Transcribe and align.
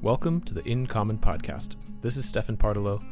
Welcome 0.00 0.42
to 0.42 0.54
the 0.54 0.62
In 0.62 0.86
Common 0.86 1.18
podcast. 1.18 1.74
This 2.02 2.16
is 2.16 2.24
Stefan 2.24 2.56
Partelow. 2.56 3.02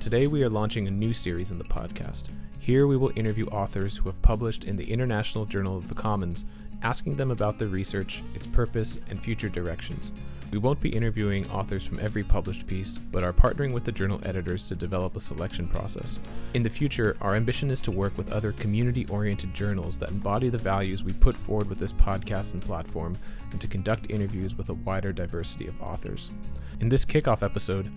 Today 0.00 0.26
we 0.26 0.42
are 0.42 0.50
launching 0.50 0.88
a 0.88 0.90
new 0.90 1.14
series 1.14 1.52
in 1.52 1.58
the 1.58 1.64
podcast. 1.64 2.24
Here 2.58 2.88
we 2.88 2.96
will 2.96 3.12
interview 3.14 3.46
authors 3.46 3.96
who 3.96 4.08
have 4.08 4.20
published 4.20 4.64
in 4.64 4.74
the 4.74 4.90
International 4.90 5.44
Journal 5.44 5.76
of 5.76 5.86
the 5.86 5.94
Commons, 5.94 6.44
asking 6.82 7.14
them 7.14 7.30
about 7.30 7.56
their 7.56 7.68
research, 7.68 8.24
its 8.34 8.48
purpose, 8.48 8.98
and 9.08 9.20
future 9.20 9.48
directions. 9.48 10.10
We 10.54 10.58
won't 10.58 10.80
be 10.80 10.94
interviewing 10.94 11.50
authors 11.50 11.84
from 11.84 11.98
every 11.98 12.22
published 12.22 12.68
piece, 12.68 12.96
but 12.96 13.24
are 13.24 13.32
partnering 13.32 13.72
with 13.72 13.82
the 13.82 13.90
journal 13.90 14.20
editors 14.24 14.68
to 14.68 14.76
develop 14.76 15.16
a 15.16 15.20
selection 15.20 15.66
process. 15.66 16.20
In 16.54 16.62
the 16.62 16.70
future, 16.70 17.16
our 17.20 17.34
ambition 17.34 17.72
is 17.72 17.80
to 17.80 17.90
work 17.90 18.16
with 18.16 18.30
other 18.30 18.52
community 18.52 19.04
oriented 19.06 19.52
journals 19.52 19.98
that 19.98 20.10
embody 20.10 20.48
the 20.48 20.56
values 20.56 21.02
we 21.02 21.12
put 21.12 21.34
forward 21.34 21.68
with 21.68 21.80
this 21.80 21.92
podcast 21.92 22.52
and 22.52 22.62
platform, 22.62 23.18
and 23.50 23.60
to 23.60 23.66
conduct 23.66 24.12
interviews 24.12 24.56
with 24.56 24.68
a 24.68 24.74
wider 24.74 25.12
diversity 25.12 25.66
of 25.66 25.82
authors. 25.82 26.30
In 26.78 26.88
this 26.88 27.04
kickoff 27.04 27.42
episode, 27.42 27.90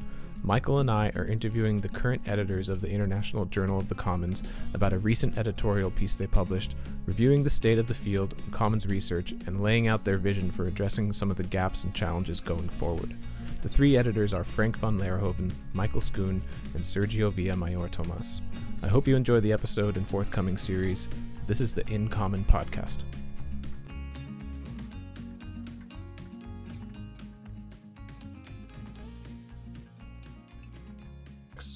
Michael 0.43 0.79
and 0.79 0.89
I 0.89 1.11
are 1.15 1.25
interviewing 1.25 1.79
the 1.79 1.89
current 1.89 2.21
editors 2.25 2.69
of 2.69 2.79
the 2.79 2.89
International 2.89 3.45
Journal 3.45 3.77
of 3.77 3.89
the 3.89 3.95
Commons 3.95 4.43
about 4.73 4.93
a 4.93 4.99
recent 4.99 5.37
editorial 5.37 5.91
piece 5.91 6.15
they 6.15 6.27
published, 6.27 6.75
reviewing 7.05 7.43
the 7.43 7.49
state 7.49 7.79
of 7.79 7.87
the 7.87 7.93
field 7.93 8.35
and 8.37 8.53
commons 8.53 8.87
research, 8.87 9.31
and 9.45 9.61
laying 9.61 9.87
out 9.87 10.05
their 10.05 10.17
vision 10.17 10.49
for 10.49 10.67
addressing 10.67 11.11
some 11.11 11.29
of 11.29 11.37
the 11.37 11.43
gaps 11.43 11.83
and 11.83 11.93
challenges 11.93 12.39
going 12.39 12.69
forward. 12.69 13.13
The 13.61 13.69
three 13.69 13.97
editors 13.97 14.33
are 14.33 14.43
Frank 14.43 14.77
van 14.77 14.99
Laerhoven, 14.99 15.51
Michael 15.73 16.01
Schoon, 16.01 16.41
and 16.75 16.83
Sergio 16.83 17.31
Villamayor 17.31 17.89
Tomas. 17.89 18.41
I 18.83 18.87
hope 18.87 19.07
you 19.07 19.15
enjoy 19.15 19.39
the 19.39 19.51
episode 19.51 19.97
and 19.97 20.07
forthcoming 20.07 20.57
series. 20.57 21.07
This 21.47 21.59
is 21.59 21.73
the 21.73 21.87
In 21.91 22.07
Common 22.07 22.43
podcast. 22.43 23.03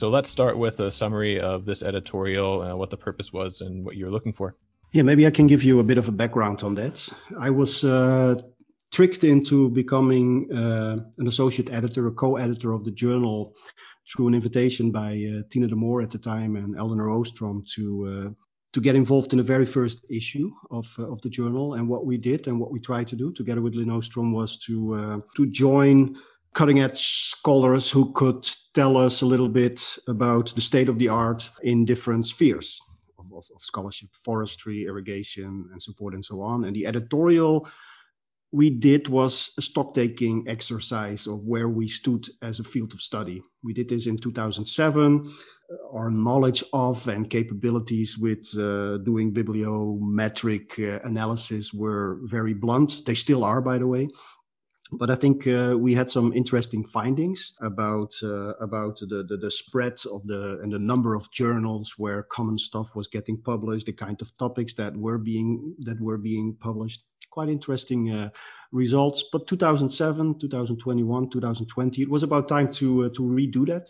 So 0.02 0.10
let's 0.10 0.32
start 0.32 0.58
with 0.58 0.80
a 0.80 0.90
summary 0.90 1.40
of 1.40 1.66
this 1.66 1.84
editorial, 1.84 2.64
uh, 2.64 2.76
what 2.76 2.90
the 2.90 2.98
purpose 2.98 3.32
was, 3.32 3.62
and 3.62 3.86
what 3.86 3.98
you're 3.98 4.10
looking 4.10 4.34
for. 4.34 4.56
Yeah, 4.94 5.04
maybe 5.04 5.28
I 5.28 5.30
can 5.30 5.46
give 5.46 5.64
you 5.64 5.80
a 5.80 5.84
bit 5.84 6.00
of 6.00 6.08
a 6.08 6.12
background 6.12 6.64
on 6.64 6.74
that. 6.74 7.08
I 7.40 7.52
was 7.52 7.84
uh, 7.84 8.34
tricked 8.92 9.24
into 9.24 9.70
becoming 9.70 10.52
uh, 10.52 10.98
an 11.20 11.28
associate 11.28 11.70
editor, 11.72 12.08
a 12.08 12.12
co-editor 12.12 12.72
of 12.72 12.84
the 12.84 12.90
journal, 12.90 13.54
through 14.12 14.30
an 14.30 14.34
invitation 14.34 14.90
by 14.90 15.12
uh, 15.12 15.44
Tina 15.52 15.68
de 15.68 15.76
at 16.02 16.10
the 16.10 16.18
time 16.18 16.56
and 16.56 16.76
Elinor 16.76 17.12
Ostrom 17.12 17.62
to 17.76 17.84
uh, 18.08 18.30
to 18.74 18.82
get 18.82 18.96
involved 18.96 19.34
in 19.34 19.38
the 19.38 19.44
very 19.44 19.68
first 19.68 20.04
issue 20.10 20.50
of 20.72 20.88
uh, 20.98 21.12
of 21.12 21.22
the 21.22 21.30
journal. 21.30 21.76
And 21.76 21.88
what 21.88 22.08
we 22.08 22.18
did 22.18 22.48
and 22.48 22.60
what 22.60 22.72
we 22.72 22.80
tried 22.80 23.08
to 23.10 23.16
do 23.16 23.32
together 23.34 23.62
with 23.62 23.76
Lin 23.76 23.92
Ostrom 23.92 24.34
was 24.34 24.58
to 24.66 24.96
uh, 24.96 25.20
to 25.38 25.46
join 25.46 26.18
cutting 26.54 26.80
edge 26.80 27.00
scholars 27.00 27.90
who 27.90 28.12
could 28.14 28.48
tell 28.74 28.98
us 28.98 29.22
a 29.22 29.26
little 29.26 29.50
bit 29.50 29.98
about 30.08 30.54
the 30.56 30.62
state 30.62 30.90
of 30.90 31.00
the 31.00 31.08
art 31.08 31.50
in 31.64 31.86
different 31.86 32.26
spheres 32.26 32.82
of, 33.18 33.26
of, 33.34 33.46
of, 33.56 33.62
scholarship, 33.62 34.10
forestry, 34.14 34.86
irrigation, 34.86 35.70
and 35.72 35.82
so 35.82 35.94
forth 35.94 36.14
and 36.14 36.26
so 36.26 36.42
on. 36.42 36.66
And 36.66 36.76
the 36.76 36.86
editorial 36.86 37.68
we 38.54 38.70
did 38.70 39.08
was 39.08 39.52
a 39.58 39.62
stock 39.62 39.94
taking 39.94 40.46
exercise 40.46 41.26
of 41.26 41.46
where 41.46 41.70
we 41.70 41.88
stood 41.88 42.28
as 42.42 42.60
a 42.60 42.66
field 42.66 42.94
of 42.94 43.02
study. 43.02 43.42
We 43.64 43.72
did 43.72 43.88
this 43.88 44.08
in 44.08 44.18
2007. 44.18 45.32
Our 45.94 46.12
knowledge 46.12 46.62
of 46.74 47.08
and 47.08 47.30
capabilities 47.30 48.18
with 48.18 48.46
uh, 48.60 48.98
doing 48.98 49.34
bibliometric 49.34 50.78
uh, 50.80 51.00
analysis 51.06 51.74
were 51.74 52.20
very 52.24 52.54
blunt. 52.54 53.06
They 53.06 53.16
still 53.16 53.46
are, 53.46 53.62
by 53.62 53.78
the 53.78 53.88
way 53.88 54.10
but 54.92 55.10
I 55.10 55.16
think 55.16 55.48
uh, 55.48 55.76
we 55.78 55.94
had 55.94 56.10
some 56.10 56.34
interesting 56.34 56.84
findings 56.84 57.54
about 57.62 58.14
uh, 58.22 58.54
about 58.56 59.00
the, 59.00 59.24
the, 59.24 59.38
the 59.38 59.52
spread 59.52 60.02
of 60.12 60.28
the 60.28 60.60
and 60.62 60.72
the 60.72 60.80
number 60.80 61.16
of 61.16 61.32
journals 61.32 61.96
where 61.98 62.24
common 62.24 62.58
stuff 62.58 62.96
was 62.96 63.08
getting 63.08 63.42
published, 63.42 63.86
the 63.86 63.94
kind 63.94 64.22
of 64.22 64.36
topics 64.38 64.74
that 64.74 64.98
were 64.98 65.18
being 65.18 65.76
that 65.80 66.02
were 66.02 66.18
being 66.18 66.56
published. 66.60 67.04
Quite 67.30 67.48
interesting 67.48 68.12
uh, 68.12 68.30
results. 68.74 69.24
But 69.32 69.48
2007, 69.48 70.40
2021, 70.40 71.30
2020, 71.30 72.02
it 72.02 72.10
was 72.10 72.24
about 72.24 72.50
time 72.50 72.70
to 72.74 73.06
uh, 73.06 73.10
to 73.10 73.22
redo 73.22 73.66
that. 73.68 73.90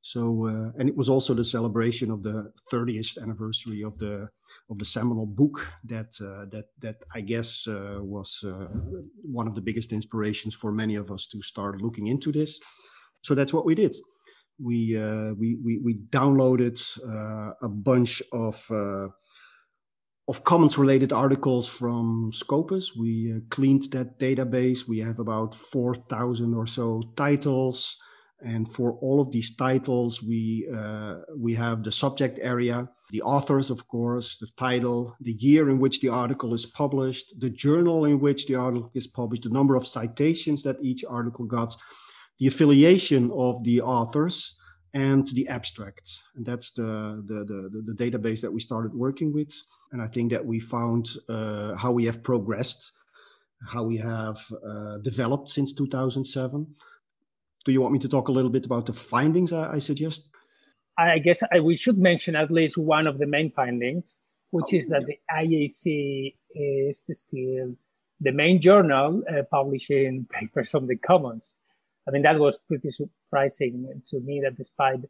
So 0.00 0.46
uh, 0.46 0.72
and 0.78 0.88
it 0.88 0.96
was 0.96 1.10
also 1.10 1.34
the 1.34 1.44
celebration 1.44 2.10
of 2.10 2.22
the 2.22 2.52
30th 2.72 3.22
anniversary 3.22 3.82
of 3.82 3.98
the 3.98 4.30
of 4.72 4.78
the 4.78 4.84
seminal 4.84 5.26
book 5.26 5.56
that 5.84 6.12
uh, 6.20 6.46
that 6.50 6.66
that 6.80 7.04
I 7.14 7.20
guess 7.20 7.68
uh, 7.68 7.98
was 8.00 8.42
uh, 8.44 8.68
one 9.22 9.46
of 9.46 9.54
the 9.54 9.60
biggest 9.60 9.92
inspirations 9.92 10.54
for 10.54 10.72
many 10.72 10.96
of 10.96 11.10
us 11.10 11.26
to 11.28 11.42
start 11.42 11.82
looking 11.82 12.06
into 12.08 12.32
this. 12.32 12.58
So 13.22 13.34
that's 13.34 13.52
what 13.52 13.66
we 13.66 13.74
did. 13.74 13.94
We 14.58 14.96
uh, 14.96 15.34
we, 15.34 15.58
we 15.64 15.78
we 15.84 15.94
downloaded 16.10 16.78
uh, 17.06 17.52
a 17.62 17.68
bunch 17.68 18.22
of 18.32 18.66
uh, 18.70 19.08
of 20.26 20.44
commons 20.44 20.78
related 20.78 21.12
articles 21.12 21.68
from 21.68 22.30
Scopus. 22.32 22.96
We 22.96 23.40
cleaned 23.50 23.84
that 23.92 24.18
database. 24.18 24.88
We 24.88 25.00
have 25.00 25.18
about 25.18 25.54
four 25.54 25.94
thousand 25.94 26.54
or 26.54 26.66
so 26.66 27.02
titles. 27.16 27.96
And 28.44 28.68
for 28.68 28.94
all 28.94 29.20
of 29.20 29.30
these 29.30 29.54
titles, 29.54 30.22
we 30.22 30.68
uh, 30.74 31.16
we 31.36 31.54
have 31.54 31.84
the 31.84 31.92
subject 31.92 32.38
area, 32.42 32.88
the 33.10 33.22
authors, 33.22 33.70
of 33.70 33.86
course, 33.86 34.36
the 34.36 34.48
title, 34.56 35.16
the 35.20 35.34
year 35.34 35.70
in 35.70 35.78
which 35.78 36.00
the 36.00 36.08
article 36.08 36.52
is 36.52 36.66
published, 36.66 37.34
the 37.38 37.50
journal 37.50 38.04
in 38.04 38.18
which 38.18 38.46
the 38.46 38.56
article 38.56 38.90
is 38.94 39.06
published, 39.06 39.44
the 39.44 39.50
number 39.50 39.76
of 39.76 39.86
citations 39.86 40.62
that 40.64 40.76
each 40.82 41.04
article 41.04 41.44
got, 41.44 41.76
the 42.40 42.48
affiliation 42.48 43.30
of 43.32 43.62
the 43.62 43.80
authors, 43.80 44.56
and 44.92 45.26
the 45.28 45.46
abstract. 45.48 46.10
And 46.34 46.44
that's 46.44 46.72
the 46.72 47.22
the, 47.26 47.44
the, 47.44 47.92
the 47.92 48.04
database 48.04 48.40
that 48.40 48.52
we 48.52 48.60
started 48.60 48.92
working 48.92 49.32
with. 49.32 49.52
And 49.92 50.02
I 50.02 50.08
think 50.08 50.32
that 50.32 50.44
we 50.44 50.58
found 50.58 51.10
uh, 51.28 51.76
how 51.76 51.92
we 51.92 52.06
have 52.06 52.24
progressed, 52.24 52.92
how 53.68 53.84
we 53.84 53.98
have 53.98 54.38
uh, 54.68 54.98
developed 54.98 55.48
since 55.50 55.72
2007 55.72 56.66
do 57.64 57.72
you 57.72 57.80
want 57.80 57.92
me 57.92 57.98
to 58.00 58.08
talk 58.08 58.28
a 58.28 58.32
little 58.32 58.50
bit 58.50 58.66
about 58.66 58.86
the 58.86 58.92
findings 58.92 59.52
I, 59.52 59.74
I 59.74 59.78
suggest? 59.78 60.28
I 60.98 61.18
guess 61.18 61.42
I, 61.52 61.60
we 61.60 61.76
should 61.76 61.98
mention 61.98 62.36
at 62.36 62.50
least 62.50 62.76
one 62.76 63.06
of 63.06 63.18
the 63.18 63.26
main 63.26 63.50
findings, 63.50 64.18
which 64.50 64.74
oh, 64.74 64.76
is 64.76 64.88
that 64.88 65.04
yeah. 65.08 65.14
the 65.38 65.74
IJC 65.74 66.34
is 66.54 67.02
still 67.12 67.74
the 68.20 68.32
main 68.32 68.60
journal 68.60 69.22
uh, 69.28 69.42
publishing 69.50 70.26
papers 70.30 70.74
on 70.74 70.86
the 70.86 70.96
commons. 70.96 71.54
I 72.06 72.10
mean, 72.10 72.22
that 72.22 72.38
was 72.38 72.58
pretty 72.68 72.90
surprising 72.90 74.02
to 74.08 74.20
me 74.20 74.40
that 74.44 74.56
despite 74.56 75.00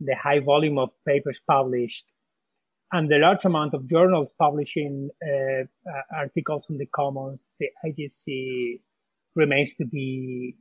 the 0.00 0.14
high 0.16 0.40
volume 0.40 0.78
of 0.78 0.90
papers 1.06 1.40
published 1.48 2.04
and 2.92 3.08
the 3.08 3.18
large 3.18 3.44
amount 3.44 3.74
of 3.74 3.88
journals 3.88 4.32
publishing 4.38 5.10
uh, 5.24 5.62
uh 5.62 6.02
articles 6.16 6.66
on 6.68 6.76
the 6.78 6.86
commons, 6.86 7.44
the 7.60 7.68
IJC 7.86 8.80
remains 9.36 9.74
to 9.74 9.84
be 9.86 10.56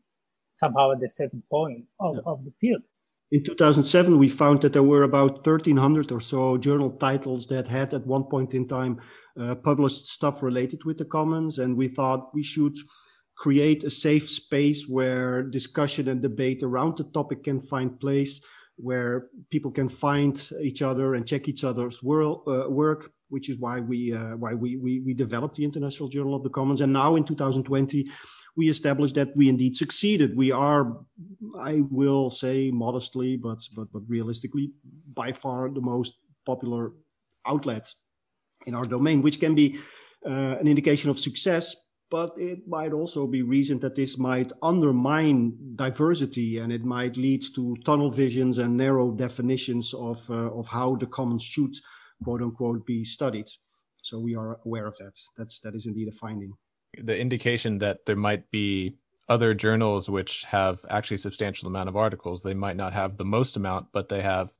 somehow 0.56 0.91
at 0.91 1.00
the 1.00 1.09
certain 1.09 1.44
point 1.50 1.86
of, 2.00 2.16
yeah. 2.16 2.22
of 2.25 2.44
the 2.46 2.52
field. 2.59 2.81
In 3.31 3.44
2007, 3.44 4.19
we 4.19 4.30
found 4.30 4.62
that 4.62 4.74
there 4.74 4.84
were 4.84 5.03
about 5.03 5.44
1,300 5.44 6.12
or 6.12 6.22
so 6.22 6.56
journal 6.56 6.91
titles 6.91 7.47
that 7.47 7.68
had 7.68 7.94
at 7.96 8.06
one 8.06 8.25
point 8.25 8.53
in 8.53 8.68
time 8.68 9.02
uh, 9.40 9.56
published 9.56 10.06
stuff 10.06 10.44
related 10.44 10.84
with 10.86 11.00
the 11.00 11.06
commons. 11.06 11.58
And 11.58 11.75
we 11.75 11.88
thought 11.88 12.30
we 12.36 12.44
should 12.44 12.78
create 13.36 13.84
a 13.84 13.90
safe 13.90 14.30
space 14.30 14.88
where 14.88 15.41
discussion 15.41 16.09
and 16.09 16.22
debate 16.22 16.62
around 16.62 16.97
the 16.97 17.06
topic 17.06 17.44
can 17.44 17.59
find 17.59 18.00
place, 18.00 18.40
where 18.75 19.30
people 19.50 19.72
can 19.72 19.90
find 19.90 20.50
each 20.62 20.84
other 20.84 21.16
and 21.16 21.28
check 21.28 21.47
each 21.47 21.64
other's 21.64 22.03
world, 22.03 22.44
uh, 22.47 22.70
work, 22.70 23.12
which 23.30 23.50
is 23.50 23.58
why 23.58 23.80
we 23.80 24.14
uh, 24.14 24.35
why 24.38 24.53
we, 24.53 24.78
we 24.78 25.00
we 25.00 25.14
developed 25.16 25.56
the 25.56 25.64
International 25.64 26.08
Journal 26.08 26.35
of 26.35 26.44
the 26.44 26.52
Commons. 26.52 26.82
And 26.82 26.94
now 26.94 27.16
in 27.16 27.23
2020, 27.23 28.08
we 28.55 28.70
established 28.70 29.16
that 29.16 29.35
we 29.35 29.50
indeed 29.50 29.76
succeeded. 29.76 30.35
We 30.38 30.52
are, 30.52 30.97
I 31.59 31.82
will 31.90 32.29
say 32.29 32.72
modestly, 32.72 33.38
but 33.38 33.59
but 33.76 33.91
but 33.91 34.03
realistically, 34.08 34.72
by 35.14 35.32
far 35.32 35.70
the 35.70 35.82
most 35.82 36.16
popular 36.46 36.91
outlets 37.46 37.96
in 38.66 38.76
our 38.76 38.85
domain, 38.85 39.22
which 39.22 39.40
can 39.40 39.55
be 39.55 39.79
uh, 40.26 40.58
an 40.59 40.67
indication 40.67 41.09
of 41.09 41.20
success. 41.20 41.76
But 42.11 42.38
it 42.38 42.67
might 42.67 42.94
also 42.94 43.26
be 43.26 43.41
reason 43.41 43.79
that 43.79 43.96
this 43.96 44.20
might 44.20 44.52
undermine 44.61 45.53
diversity, 45.76 46.59
and 46.59 46.72
it 46.72 46.85
might 46.85 47.17
lead 47.17 47.44
to 47.56 47.76
tunnel 47.85 48.11
visions 48.11 48.59
and 48.59 48.78
narrow 48.78 49.11
definitions 49.11 49.94
of 49.96 50.29
uh, 50.29 50.52
of 50.59 50.67
how 50.67 50.96
the 50.96 51.08
commons 51.08 51.44
should, 51.44 51.76
quote 52.23 52.44
unquote, 52.44 52.85
be 52.85 53.03
studied. 53.03 53.47
So 54.03 54.20
we 54.20 54.35
are 54.35 54.59
aware 54.64 54.85
of 54.85 54.96
that. 54.97 55.16
That's 55.38 55.59
that 55.61 55.73
is 55.73 55.88
indeed 55.88 56.08
a 56.08 56.11
finding 56.11 56.53
the 56.97 57.17
indication 57.17 57.79
that 57.79 58.05
there 58.05 58.16
might 58.16 58.49
be 58.51 58.95
other 59.29 59.53
journals 59.53 60.09
which 60.09 60.43
have 60.43 60.85
actually 60.90 61.17
substantial 61.17 61.67
amount 61.67 61.90
of 61.90 61.95
articles 61.95 62.43
they 62.43 62.53
might 62.53 62.75
not 62.75 62.93
have 62.93 63.17
the 63.17 63.25
most 63.25 63.55
amount 63.55 63.87
but 63.93 64.09
they 64.09 64.22
have 64.22 64.51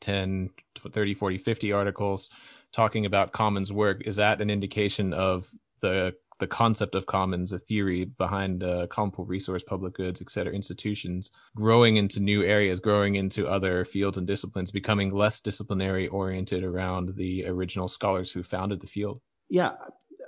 10 0.00 0.50
30 0.90 1.14
40 1.14 1.38
50 1.38 1.72
articles 1.72 2.30
talking 2.72 3.06
about 3.06 3.32
commons 3.32 3.72
work 3.72 4.02
is 4.06 4.16
that 4.16 4.40
an 4.40 4.50
indication 4.50 5.12
of 5.12 5.48
the 5.80 6.14
the 6.38 6.46
concept 6.46 6.94
of 6.94 7.06
commons, 7.06 7.52
a 7.52 7.58
theory 7.58 8.04
behind 8.04 8.62
uh, 8.62 8.86
common 8.88 9.10
pool 9.10 9.24
resource, 9.24 9.62
public 9.62 9.94
goods, 9.94 10.20
et 10.20 10.30
cetera, 10.30 10.52
institutions, 10.52 11.30
growing 11.54 11.96
into 11.96 12.20
new 12.20 12.42
areas, 12.42 12.80
growing 12.80 13.14
into 13.14 13.48
other 13.48 13.84
fields 13.84 14.18
and 14.18 14.26
disciplines, 14.26 14.70
becoming 14.70 15.10
less 15.10 15.40
disciplinary 15.40 16.08
oriented 16.08 16.62
around 16.62 17.14
the 17.16 17.46
original 17.46 17.88
scholars 17.88 18.30
who 18.30 18.42
founded 18.42 18.80
the 18.80 18.86
field. 18.86 19.20
Yeah, 19.48 19.72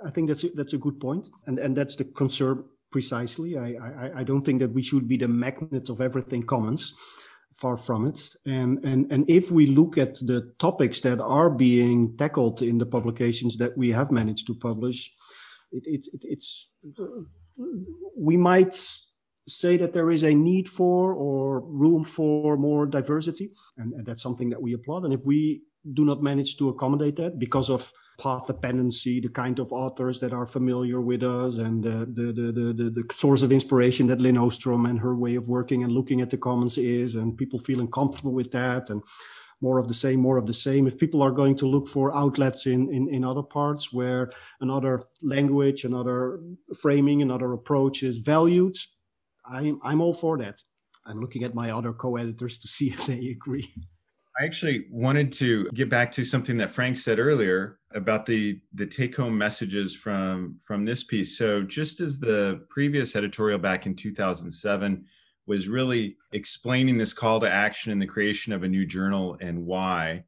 I 0.05 0.09
think 0.11 0.29
that's 0.29 0.43
a, 0.43 0.49
that's 0.49 0.73
a 0.73 0.77
good 0.77 0.99
point, 0.99 1.29
and 1.47 1.59
and 1.59 1.75
that's 1.75 1.95
the 1.95 2.05
concern 2.05 2.63
precisely. 2.91 3.57
I, 3.57 3.73
I 3.73 4.11
I 4.19 4.23
don't 4.23 4.43
think 4.43 4.59
that 4.61 4.73
we 4.73 4.83
should 4.83 5.07
be 5.07 5.17
the 5.17 5.27
magnets 5.27 5.89
of 5.89 6.01
everything 6.01 6.43
commons 6.43 6.93
far 7.59 7.77
from 7.77 8.07
it. 8.07 8.29
And, 8.45 8.83
and, 8.85 9.11
and 9.11 9.29
if 9.29 9.51
we 9.51 9.65
look 9.67 9.97
at 9.97 10.15
the 10.15 10.53
topics 10.59 11.01
that 11.01 11.19
are 11.19 11.49
being 11.49 12.15
tackled 12.17 12.61
in 12.61 12.77
the 12.77 12.85
publications 12.85 13.57
that 13.57 13.77
we 13.77 13.89
have 13.89 14.11
managed 14.11 14.47
to 14.47 14.55
publish, 14.55 15.11
it, 15.71 15.83
it, 15.85 16.07
it, 16.13 16.21
it's, 16.23 16.71
we 18.17 18.37
might 18.37 18.79
say 19.47 19.77
that 19.77 19.93
there 19.93 20.11
is 20.11 20.23
a 20.23 20.33
need 20.33 20.69
for 20.69 21.13
or 21.13 21.61
room 21.61 22.03
for 22.05 22.55
more 22.55 22.85
diversity. 22.85 23.51
And, 23.77 23.93
and 23.93 24.05
that's 24.05 24.23
something 24.23 24.49
that 24.51 24.61
we 24.61 24.73
applaud. 24.73 25.03
And 25.05 25.13
if 25.13 25.25
we 25.25 25.63
do 25.93 26.05
not 26.05 26.21
manage 26.21 26.57
to 26.57 26.69
accommodate 26.69 27.17
that 27.17 27.39
because 27.39 27.69
of 27.69 27.91
path 28.19 28.47
dependency, 28.47 29.19
the 29.19 29.29
kind 29.29 29.59
of 29.59 29.71
authors 29.71 30.19
that 30.19 30.33
are 30.33 30.45
familiar 30.45 31.01
with 31.01 31.23
us, 31.23 31.57
and 31.57 31.83
the 31.83 31.97
the 32.17 32.31
the 32.33 32.73
the, 32.73 32.89
the 32.89 33.03
source 33.11 33.41
of 33.41 33.51
inspiration 33.51 34.07
that 34.07 34.21
Lin 34.21 34.37
Ostrom 34.37 34.85
and 34.85 34.99
her 34.99 35.15
way 35.15 35.35
of 35.35 35.47
working 35.47 35.83
and 35.83 35.91
looking 35.91 36.21
at 36.21 36.29
the 36.29 36.37
commons 36.37 36.77
is, 36.77 37.15
and 37.15 37.37
people 37.37 37.59
feeling 37.59 37.89
comfortable 37.89 38.33
with 38.33 38.51
that, 38.51 38.89
and 38.89 39.01
more 39.61 39.79
of 39.79 39.87
the 39.87 39.93
same, 39.93 40.19
more 40.19 40.37
of 40.37 40.45
the 40.45 40.53
same. 40.53 40.87
If 40.87 40.97
people 40.97 41.21
are 41.21 41.31
going 41.31 41.55
to 41.57 41.67
look 41.67 41.87
for 41.87 42.15
outlets 42.15 42.65
in 42.65 42.93
in, 42.93 43.07
in 43.09 43.23
other 43.23 43.43
parts 43.43 43.93
where 43.93 44.31
another 44.61 45.03
language, 45.21 45.85
another 45.85 46.39
framing, 46.81 47.21
another 47.21 47.53
approach 47.53 48.03
is 48.03 48.17
valued, 48.19 48.75
I'm 49.45 49.79
I'm 49.83 50.01
all 50.01 50.13
for 50.13 50.37
that. 50.37 50.57
I'm 51.05 51.19
looking 51.19 51.43
at 51.43 51.55
my 51.55 51.71
other 51.71 51.93
co-editors 51.93 52.59
to 52.59 52.67
see 52.67 52.87
if 52.87 53.05
they 53.05 53.29
agree. 53.29 53.73
I 54.39 54.45
actually 54.45 54.85
wanted 54.89 55.33
to 55.33 55.69
get 55.73 55.89
back 55.89 56.11
to 56.13 56.23
something 56.23 56.55
that 56.57 56.71
Frank 56.71 56.95
said 56.95 57.19
earlier 57.19 57.79
about 57.93 58.25
the 58.25 58.61
the 58.73 58.85
take 58.85 59.15
home 59.15 59.37
messages 59.37 59.95
from 59.95 60.57
from 60.65 60.83
this 60.83 61.03
piece. 61.03 61.37
So 61.37 61.61
just 61.61 61.99
as 61.99 62.19
the 62.19 62.65
previous 62.69 63.15
editorial 63.15 63.59
back 63.59 63.85
in 63.85 63.95
2007 63.95 65.05
was 65.45 65.67
really 65.67 66.15
explaining 66.31 66.97
this 66.97 67.13
call 67.13 67.39
to 67.41 67.51
action 67.51 67.91
and 67.91 68.01
the 68.01 68.05
creation 68.05 68.53
of 68.53 68.63
a 68.63 68.67
new 68.67 68.85
journal 68.85 69.35
and 69.41 69.65
why 69.65 70.23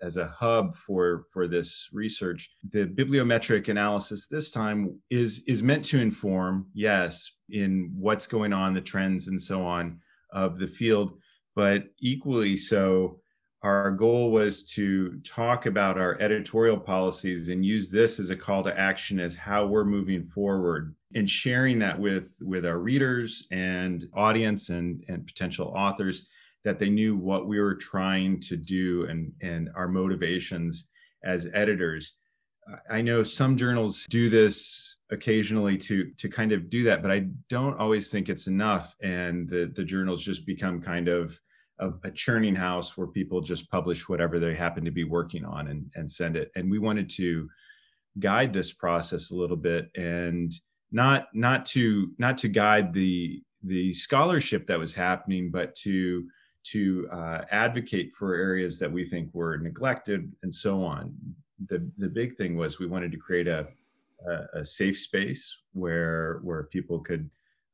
as 0.00 0.16
a 0.16 0.28
hub 0.28 0.74
for 0.76 1.24
for 1.30 1.46
this 1.46 1.90
research 1.92 2.50
the 2.70 2.86
bibliometric 2.86 3.68
analysis 3.68 4.26
this 4.26 4.50
time 4.50 4.98
is 5.10 5.42
is 5.46 5.62
meant 5.62 5.84
to 5.84 6.00
inform 6.00 6.66
yes 6.72 7.32
in 7.50 7.90
what's 7.94 8.26
going 8.26 8.52
on 8.52 8.72
the 8.72 8.80
trends 8.80 9.28
and 9.28 9.42
so 9.42 9.62
on 9.62 10.00
of 10.32 10.58
the 10.58 10.68
field 10.68 11.18
but 11.54 11.84
equally 11.98 12.56
so 12.56 13.20
our 13.62 13.90
goal 13.90 14.30
was 14.30 14.62
to 14.62 15.20
talk 15.20 15.66
about 15.66 15.98
our 15.98 16.18
editorial 16.20 16.78
policies 16.78 17.50
and 17.50 17.64
use 17.64 17.90
this 17.90 18.18
as 18.18 18.30
a 18.30 18.36
call 18.36 18.62
to 18.64 18.78
action 18.78 19.20
as 19.20 19.34
how 19.34 19.66
we're 19.66 19.84
moving 19.84 20.24
forward 20.24 20.94
and 21.14 21.28
sharing 21.28 21.78
that 21.78 21.98
with 21.98 22.36
with 22.40 22.64
our 22.64 22.78
readers 22.78 23.46
and 23.50 24.08
audience 24.14 24.70
and 24.70 25.04
and 25.08 25.26
potential 25.26 25.72
authors 25.76 26.26
that 26.64 26.78
they 26.78 26.88
knew 26.88 27.16
what 27.16 27.46
we 27.46 27.60
were 27.60 27.74
trying 27.74 28.40
to 28.40 28.56
do 28.56 29.04
and 29.06 29.32
and 29.42 29.68
our 29.74 29.88
motivations 29.88 30.88
as 31.22 31.46
editors. 31.52 32.14
I 32.88 33.02
know 33.02 33.22
some 33.22 33.56
journals 33.56 34.06
do 34.08 34.30
this 34.30 34.96
occasionally 35.10 35.76
to 35.76 36.10
to 36.16 36.28
kind 36.30 36.52
of 36.52 36.70
do 36.70 36.84
that 36.84 37.02
but 37.02 37.10
i 37.10 37.26
don't 37.48 37.78
always 37.78 38.08
think 38.08 38.30
it's 38.30 38.46
enough. 38.46 38.96
And 39.02 39.46
the 39.48 39.70
the 39.74 39.84
journals 39.84 40.24
just 40.24 40.46
become 40.46 40.80
kind 40.80 41.08
of 41.08 41.38
a, 41.80 41.90
a, 42.04 42.10
churning 42.10 42.54
house 42.54 42.96
where 42.96 43.06
people 43.06 43.40
just 43.40 43.70
publish 43.70 44.08
whatever 44.08 44.38
they 44.38 44.54
happen 44.54 44.84
to 44.84 44.90
be 44.90 45.04
working 45.04 45.44
on 45.44 45.68
and, 45.68 45.90
and 45.94 46.10
send 46.10 46.36
it. 46.36 46.50
And 46.56 46.70
we 46.70 46.78
wanted 46.78 47.10
to 47.10 47.48
guide 48.18 48.52
this 48.52 48.72
process 48.72 49.30
a 49.30 49.36
little 49.36 49.56
bit 49.56 49.90
and 49.96 50.52
not 50.92 51.28
not 51.32 51.64
to 51.66 52.12
not 52.18 52.36
to 52.38 52.48
guide 52.48 52.92
the 52.92 53.42
the 53.62 53.92
scholarship 53.92 54.66
that 54.66 54.78
was 54.78 54.94
happening, 54.94 55.50
but 55.50 55.74
to 55.76 56.26
to 56.62 57.08
uh, 57.12 57.42
advocate 57.50 58.12
for 58.12 58.34
areas 58.34 58.78
that 58.78 58.90
we 58.90 59.04
think 59.04 59.32
were 59.32 59.56
neglected 59.58 60.30
and 60.42 60.54
so 60.54 60.82
on. 60.82 61.14
The 61.66 61.88
the 61.98 62.08
big 62.08 62.36
thing 62.36 62.56
was 62.56 62.78
we 62.78 62.86
wanted 62.86 63.12
to 63.12 63.18
create 63.18 63.48
a 63.48 63.68
a, 64.26 64.60
a 64.60 64.64
safe 64.64 64.98
space 64.98 65.60
where 65.72 66.40
where 66.42 66.64
people 66.64 67.00
could 67.00 67.30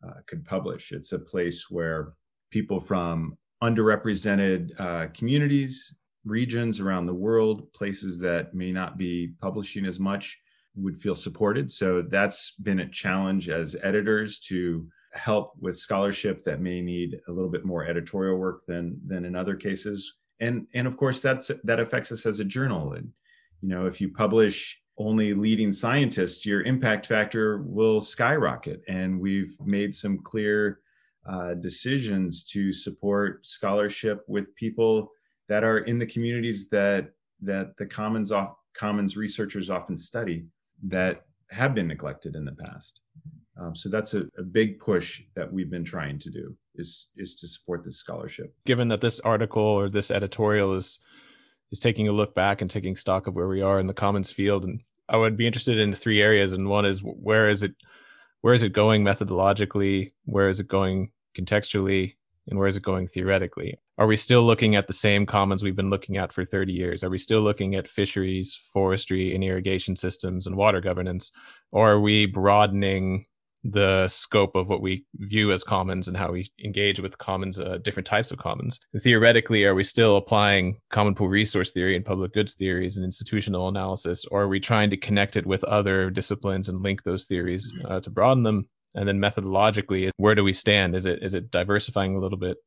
uh, 0.06 0.20
could 0.26 0.44
publish. 0.44 0.92
It's 0.92 1.12
a 1.12 1.18
place 1.18 1.70
where 1.70 2.12
people 2.50 2.78
from 2.78 3.36
underrepresented 3.62 4.78
uh, 4.78 5.06
communities, 5.14 5.94
regions 6.24 6.80
around 6.80 7.06
the 7.06 7.14
world, 7.14 7.72
places 7.72 8.18
that 8.18 8.54
may 8.54 8.72
not 8.72 8.98
be 8.98 9.32
publishing 9.40 9.86
as 9.86 9.98
much 9.98 10.38
would 10.74 10.96
feel 10.98 11.14
supported. 11.14 11.70
So 11.70 12.02
that's 12.02 12.52
been 12.62 12.80
a 12.80 12.88
challenge 12.88 13.48
as 13.48 13.76
editors 13.82 14.38
to 14.40 14.86
help 15.12 15.54
with 15.58 15.76
scholarship 15.76 16.42
that 16.42 16.60
may 16.60 16.82
need 16.82 17.18
a 17.28 17.32
little 17.32 17.50
bit 17.50 17.64
more 17.64 17.86
editorial 17.86 18.36
work 18.36 18.66
than 18.66 19.00
than 19.06 19.24
in 19.24 19.34
other 19.34 19.56
cases. 19.56 20.14
And 20.40 20.66
and 20.74 20.86
of 20.86 20.96
course 20.96 21.20
that's 21.20 21.50
that 21.64 21.80
affects 21.80 22.12
us 22.12 22.26
as 22.26 22.40
a 22.40 22.44
journal. 22.44 22.92
And 22.92 23.10
you 23.62 23.68
know, 23.68 23.86
if 23.86 24.00
you 24.00 24.10
publish 24.10 24.78
only 24.98 25.34
leading 25.34 25.72
scientists, 25.72 26.46
your 26.46 26.62
impact 26.62 27.06
factor 27.06 27.62
will 27.62 28.00
skyrocket. 28.00 28.82
And 28.88 29.20
we've 29.20 29.56
made 29.64 29.94
some 29.94 30.18
clear 30.18 30.80
uh, 31.28 31.54
decisions 31.54 32.44
to 32.44 32.72
support 32.72 33.46
scholarship 33.46 34.22
with 34.28 34.54
people 34.54 35.10
that 35.48 35.64
are 35.64 35.78
in 35.78 35.98
the 35.98 36.06
communities 36.06 36.68
that 36.68 37.10
that 37.42 37.76
the 37.76 37.86
commons 37.86 38.32
off, 38.32 38.54
commons 38.74 39.16
researchers 39.16 39.68
often 39.68 39.96
study 39.96 40.46
that 40.82 41.22
have 41.50 41.74
been 41.74 41.86
neglected 41.86 42.34
in 42.34 42.44
the 42.44 42.52
past. 42.52 43.00
Um, 43.58 43.74
so 43.74 43.88
that's 43.88 44.14
a, 44.14 44.24
a, 44.38 44.42
big 44.42 44.78
push 44.78 45.22
that 45.34 45.50
we've 45.50 45.70
been 45.70 45.84
trying 45.84 46.18
to 46.18 46.30
do 46.30 46.54
is 46.74 47.08
is 47.16 47.34
to 47.36 47.48
support 47.48 47.84
this 47.84 47.96
scholarship. 47.96 48.54
Given 48.66 48.88
that 48.88 49.00
this 49.00 49.18
article 49.20 49.62
or 49.62 49.88
this 49.88 50.10
editorial 50.10 50.74
is 50.74 50.98
is 51.72 51.78
taking 51.78 52.06
a 52.06 52.12
look 52.12 52.34
back 52.34 52.60
and 52.60 52.70
taking 52.70 52.94
stock 52.96 53.26
of 53.26 53.34
where 53.34 53.48
we 53.48 53.62
are 53.62 53.80
in 53.80 53.86
the 53.86 53.94
commons 53.94 54.30
field, 54.30 54.64
and 54.64 54.82
I 55.08 55.16
would 55.16 55.36
be 55.36 55.46
interested 55.46 55.78
in 55.78 55.94
three 55.94 56.20
areas. 56.20 56.52
And 56.52 56.68
one 56.68 56.84
is 56.84 57.00
where 57.00 57.48
is 57.48 57.62
it 57.62 57.74
where 58.42 58.54
is 58.54 58.62
it 58.62 58.72
going 58.72 59.02
methodologically? 59.02 60.10
Where 60.24 60.48
is 60.48 60.60
it 60.60 60.68
going 60.68 61.10
contextually 61.36 62.14
and 62.48 62.58
where 62.58 62.68
is 62.68 62.76
it 62.76 62.82
going 62.82 63.06
theoretically? 63.06 63.78
Are 63.98 64.06
we 64.06 64.16
still 64.16 64.42
looking 64.42 64.76
at 64.76 64.86
the 64.86 64.92
same 64.92 65.26
commons 65.26 65.62
we've 65.62 65.76
been 65.76 65.90
looking 65.90 66.16
at 66.16 66.32
for 66.32 66.44
30 66.44 66.72
years? 66.72 67.02
Are 67.02 67.10
we 67.10 67.18
still 67.18 67.40
looking 67.40 67.74
at 67.74 67.88
fisheries, 67.88 68.58
forestry, 68.72 69.34
and 69.34 69.42
irrigation 69.42 69.96
systems 69.96 70.46
and 70.46 70.56
water 70.56 70.80
governance? 70.80 71.32
Or 71.72 71.92
are 71.92 72.00
we 72.00 72.26
broadening 72.26 73.26
the 73.64 74.06
scope 74.06 74.54
of 74.54 74.68
what 74.68 74.80
we 74.80 75.04
view 75.16 75.50
as 75.50 75.64
commons 75.64 76.06
and 76.06 76.16
how 76.16 76.30
we 76.30 76.48
engage 76.62 77.00
with 77.00 77.18
commons, 77.18 77.58
uh, 77.58 77.78
different 77.82 78.06
types 78.06 78.30
of 78.30 78.38
commons? 78.38 78.78
And 78.92 79.02
theoretically, 79.02 79.64
are 79.64 79.74
we 79.74 79.82
still 79.82 80.16
applying 80.16 80.76
common 80.90 81.16
pool 81.16 81.28
resource 81.28 81.72
theory 81.72 81.96
and 81.96 82.04
public 82.04 82.32
goods 82.32 82.54
theories 82.54 82.96
and 82.96 83.04
institutional 83.04 83.66
analysis? 83.66 84.24
Or 84.26 84.42
are 84.42 84.48
we 84.48 84.60
trying 84.60 84.90
to 84.90 84.96
connect 84.96 85.36
it 85.36 85.46
with 85.46 85.64
other 85.64 86.10
disciplines 86.10 86.68
and 86.68 86.82
link 86.82 87.02
those 87.02 87.24
theories 87.24 87.72
uh, 87.88 87.98
to 88.00 88.10
broaden 88.10 88.44
them? 88.44 88.68
And 88.94 89.08
then 89.08 89.18
methodologically 89.18 90.10
where 90.16 90.34
do 90.34 90.44
we 90.44 90.52
stand? 90.52 90.94
Is 90.94 91.06
it 91.06 91.22
is 91.22 91.34
it 91.34 91.50
diversifying 91.50 92.16
a 92.16 92.20
little 92.20 92.38
bit? 92.38 92.58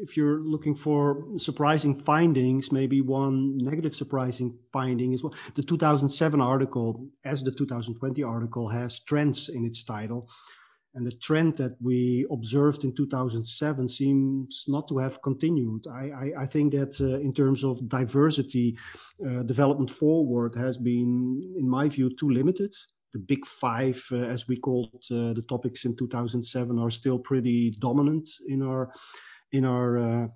If 0.00 0.16
you're 0.16 0.40
looking 0.40 0.76
for 0.76 1.26
surprising 1.36 1.94
findings 1.94 2.70
maybe 2.70 3.00
one 3.00 3.58
negative 3.58 3.94
surprising 3.94 4.56
finding 4.72 5.12
is 5.12 5.22
well 5.22 5.34
the 5.54 5.62
2007 5.62 6.40
article 6.40 7.08
as 7.24 7.42
the 7.42 7.50
2020 7.50 8.22
article 8.22 8.68
has 8.68 9.00
trends 9.00 9.48
in 9.48 9.64
its 9.64 9.84
title. 9.84 10.28
And 10.94 11.06
the 11.06 11.12
trend 11.12 11.58
that 11.58 11.76
we 11.80 12.26
observed 12.30 12.82
in 12.82 12.94
2007 12.94 13.88
seems 13.88 14.64
not 14.66 14.88
to 14.88 14.98
have 14.98 15.22
continued. 15.22 15.86
I, 15.86 16.10
I, 16.10 16.42
I 16.42 16.46
think 16.46 16.72
that 16.72 16.98
uh, 17.00 17.20
in 17.20 17.32
terms 17.32 17.62
of 17.62 17.88
diversity, 17.88 18.76
uh, 19.24 19.42
development 19.42 19.90
forward 19.90 20.56
has 20.56 20.78
been, 20.78 21.40
in 21.56 21.68
my 21.68 21.88
view, 21.88 22.10
too 22.16 22.30
limited 22.30 22.74
the 23.12 23.18
big 23.18 23.46
five, 23.46 24.04
uh, 24.12 24.16
as 24.16 24.46
we 24.48 24.56
called 24.56 25.02
uh, 25.10 25.32
the 25.32 25.44
topics 25.48 25.84
in 25.84 25.96
2007, 25.96 26.78
are 26.78 26.90
still 26.90 27.18
pretty 27.18 27.70
dominant 27.78 28.28
in 28.46 28.62
our 28.62 28.92
in 29.52 29.64
our 29.64 29.98
uh, 29.98 30.26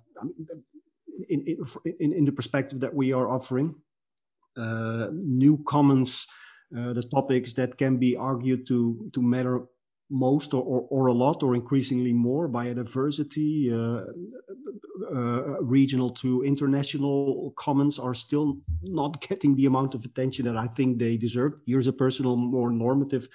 in, 1.29 1.57
in, 1.99 2.13
in 2.13 2.25
the 2.25 2.31
perspective 2.31 2.79
that 2.79 2.93
we 2.93 3.13
are 3.13 3.29
offering. 3.29 3.75
new 5.11 5.63
commons, 5.67 6.27
the 6.71 7.07
topics 7.11 7.53
that 7.53 7.77
can 7.77 7.97
be 7.97 8.15
argued 8.15 8.65
to 8.67 9.09
to 9.13 9.21
matter 9.21 9.65
most 10.09 10.53
or, 10.53 10.61
or, 10.61 10.81
or, 10.89 11.07
a 11.07 11.13
lot 11.13 11.41
or 11.41 11.55
increasingly 11.55 12.13
more 12.13 12.47
biodiversity, 12.47 13.71
uh, 15.01 15.15
uh, 15.15 15.57
regional 15.61 16.09
to 16.11 16.43
international 16.43 17.51
commons 17.57 17.97
are 17.97 18.13
still 18.13 18.57
not 18.83 19.19
getting 19.27 19.55
the 19.55 19.65
amount 19.65 19.95
of 19.95 20.05
attention 20.05 20.45
that 20.45 20.57
I 20.57 20.67
think 20.67 20.99
they 20.99 21.17
deserve. 21.17 21.53
Here's 21.65 21.87
a 21.87 21.93
personal, 21.93 22.35
more 22.35 22.71
normative 22.71 23.27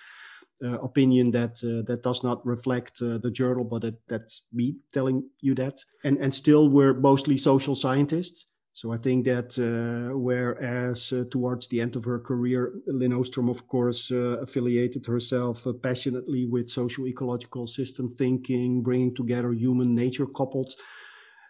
uh, 0.62 0.79
opinion 0.79 1.31
that 1.33 1.62
uh, 1.65 1.83
that 1.87 2.03
does 2.03 2.23
not 2.23 2.45
reflect 2.47 3.03
uh, 3.03 3.19
the 3.19 3.31
journal, 3.31 3.65
but 3.65 3.85
it, 3.85 3.95
that's 4.09 4.43
me 4.53 4.77
telling 4.93 5.25
you 5.41 5.55
that. 5.57 5.85
And 6.05 6.19
and 6.19 6.33
still, 6.33 6.69
we're 6.69 6.95
mostly 6.95 7.37
social 7.37 7.75
scientists. 7.75 8.47
So 8.73 8.93
I 8.93 8.97
think 8.97 9.25
that 9.25 9.59
uh, 9.59 10.17
whereas 10.17 11.12
uh, 11.12 11.25
towards 11.33 11.67
the 11.67 11.81
end 11.81 11.97
of 11.97 12.05
her 12.05 12.21
career, 12.21 12.75
Lin 12.87 13.12
Ostrom, 13.12 13.49
of 13.49 13.67
course, 13.67 14.12
uh, 14.12 14.38
affiliated 14.41 15.05
herself 15.07 15.67
passionately 15.83 16.47
with 16.47 16.71
social 16.71 17.09
ecological 17.09 17.67
system 17.67 18.09
thinking, 18.09 18.81
bringing 18.81 19.12
together 19.17 19.53
human 19.53 19.97
nature 19.97 20.27
coupled 20.27 20.73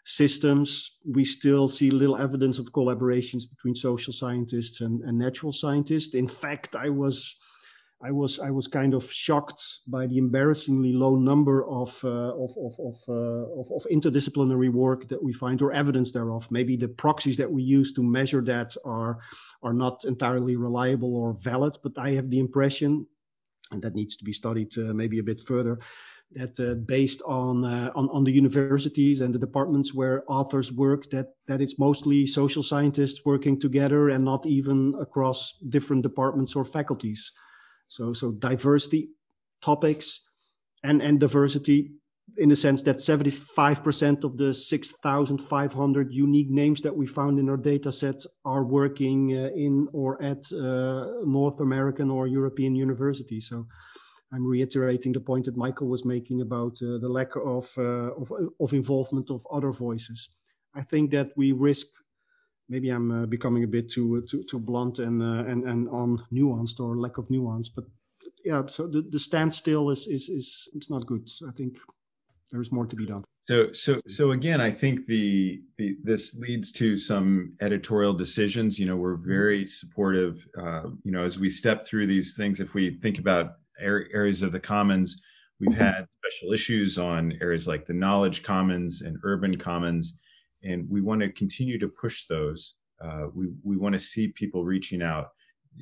systems, 0.09 0.97
we 1.05 1.23
still 1.23 1.69
see 1.69 1.91
little 1.91 2.17
evidence 2.17 2.59
of 2.59 2.73
collaborations 2.73 3.43
between 3.49 3.75
social 3.75 4.13
scientists 4.13 4.81
and, 4.81 5.03
and 5.03 5.19
natural 5.19 5.53
scientists. 5.53 6.15
In 6.15 6.27
fact, 6.27 6.75
I 6.75 6.89
was 6.89 7.37
I 8.03 8.11
was 8.11 8.39
I 8.39 8.51
was 8.51 8.67
kind 8.69 8.95
of 8.95 9.13
shocked 9.13 9.63
by 9.87 10.07
the 10.07 10.17
embarrassingly 10.17 10.93
low 10.95 11.17
number 11.17 11.67
of 11.67 11.91
uh, 12.05 12.33
of 12.45 12.53
of 12.57 12.73
of, 12.79 12.97
uh, 13.09 13.61
of, 13.61 13.67
of 13.77 13.87
interdisciplinary 13.93 14.73
work 14.73 15.09
that 15.09 15.23
we 15.23 15.33
find 15.33 15.61
or 15.61 15.73
evidence 15.73 16.11
thereof. 16.13 16.51
Maybe 16.51 16.77
the 16.77 16.89
proxies 16.89 17.37
that 17.37 17.51
we 17.51 17.63
use 17.63 17.93
to 17.95 18.03
measure 18.03 18.41
that 18.43 18.75
are 18.85 19.19
are 19.63 19.75
not 19.75 20.05
entirely 20.05 20.57
reliable 20.57 21.17
or 21.17 21.35
valid. 21.35 21.77
But 21.83 21.99
I 21.99 22.11
have 22.13 22.31
the 22.31 22.39
impression, 22.39 23.07
and 23.73 23.83
that 23.83 23.95
needs 23.95 24.17
to 24.17 24.25
be 24.25 24.33
studied 24.33 24.79
uh, 24.79 24.95
maybe 24.95 25.19
a 25.19 25.29
bit 25.31 25.41
further, 25.43 25.79
that 26.33 26.61
uh, 26.61 26.75
based 26.75 27.23
on, 27.23 27.65
uh, 27.65 27.91
on 27.95 28.09
on 28.11 28.25
the 28.25 28.33
universities 28.33 29.21
and 29.21 29.35
the 29.35 29.39
departments 29.39 29.95
where 29.95 30.25
authors 30.29 30.73
work, 30.73 31.11
that 31.11 31.29
that 31.47 31.61
it's 31.61 31.79
mostly 31.79 32.27
social 32.27 32.63
scientists 32.63 33.25
working 33.25 33.59
together 33.59 34.11
and 34.11 34.25
not 34.25 34.47
even 34.47 34.95
across 35.01 35.55
different 35.69 36.03
departments 36.03 36.55
or 36.55 36.65
faculties. 36.65 37.33
So 37.89 38.13
so 38.13 38.33
diversity 38.33 39.09
topics 39.63 40.21
and 40.83 41.03
and 41.03 41.19
diversity 41.19 41.93
in 42.37 42.51
the 42.51 42.57
sense 42.57 42.83
that 42.83 42.99
75% 42.99 44.23
of 44.25 44.37
the 44.37 44.53
6,500 44.53 46.13
unique 46.13 46.51
names 46.51 46.83
that 46.83 46.95
we 46.95 47.07
found 47.07 47.39
in 47.39 47.49
our 47.49 47.57
data 47.57 47.91
sets 47.91 48.27
are 48.45 48.65
working 48.65 49.33
uh, 49.33 49.51
in 49.57 49.89
or 49.93 50.23
at 50.23 50.45
uh, 50.53 51.07
North 51.25 51.61
American 51.61 52.11
or 52.11 52.27
European 52.27 52.75
universities. 52.75 53.49
So 53.49 53.67
I'm 54.33 54.47
reiterating 54.47 55.13
the 55.13 55.21
point 55.21 55.47
that 55.47 55.57
Michael 55.57 55.89
was 55.89 56.05
making 56.05 56.43
about 56.43 56.81
uh, 56.83 56.99
the 56.99 57.09
lack 57.09 57.35
of, 57.37 57.73
uh, 57.79 58.13
of, 58.15 58.31
of 58.61 58.73
involvement 58.73 59.31
of 59.31 59.47
other 59.51 59.73
voices. 59.73 60.29
I 60.75 60.83
think 60.83 61.11
that 61.13 61.31
we 61.37 61.53
risk. 61.53 61.87
Maybe 62.69 62.91
I'm 62.91 63.11
uh, 63.11 63.27
becoming 63.27 63.65
a 63.65 63.67
bit 63.67 63.89
too 63.89 64.23
too, 64.29 64.45
too 64.45 64.59
blunt 64.59 64.99
and 64.99 65.23
uh, 65.23 65.51
and 65.51 65.65
and 65.65 65.89
on 65.89 66.23
nuanced 66.31 66.81
or 66.81 66.99
lack 66.99 67.17
of 67.17 67.31
nuance, 67.31 67.71
but 67.71 67.85
yeah. 68.45 68.67
So 68.67 68.87
the, 68.87 69.01
the 69.01 69.19
standstill 69.19 69.91
is 69.91 70.07
is 70.07 70.29
is 70.29 70.69
it's 70.75 70.91
not 70.91 71.07
good. 71.07 71.31
I 71.49 71.53
think 71.53 71.79
there's 72.51 72.71
more 72.71 72.87
to 72.87 72.97
be 72.97 73.07
done. 73.07 73.25
So, 73.45 73.73
so, 73.73 73.99
so 74.07 74.33
again, 74.33 74.61
I 74.61 74.71
think 74.71 75.07
the, 75.07 75.63
the 75.79 75.97
this 76.03 76.35
leads 76.35 76.71
to 76.73 76.97
some 76.97 77.55
editorial 77.63 78.13
decisions. 78.13 78.79
You 78.79 78.87
know, 78.87 78.97
we're 78.97 79.17
very 79.17 79.67
supportive. 79.67 80.47
Uh, 80.57 80.91
you 81.03 81.13
know, 81.13 81.25
as 81.25 81.39
we 81.39 81.49
step 81.49 81.87
through 81.87 82.09
these 82.09 82.37
things, 82.37 82.61
if 82.61 82.75
we 82.75 82.99
think 83.01 83.19
about 83.19 83.58
areas 83.81 84.43
of 84.43 84.53
the 84.53 84.61
commons. 84.61 85.21
We've 85.61 85.77
had 85.77 86.07
special 86.25 86.53
issues 86.53 86.99
on 86.99 87.37
areas 87.41 87.67
like 87.67 87.85
the 87.85 87.95
knowledge 87.95 88.43
commons 88.43 89.03
and 89.03 89.19
urban 89.25 89.57
commons, 89.57 90.19
and 90.63 90.89
we 90.89 91.01
want 91.01 91.21
to 91.21 91.33
continue 91.33 91.79
to 91.79 91.89
push 91.89 92.27
those. 92.27 92.77
Uh, 93.03 93.27
we 93.35 93.49
we 93.63 93.77
want 93.77 93.93
to 93.93 93.99
see 93.99 94.29
people 94.29 94.65
reaching 94.65 95.03
out 95.03 95.29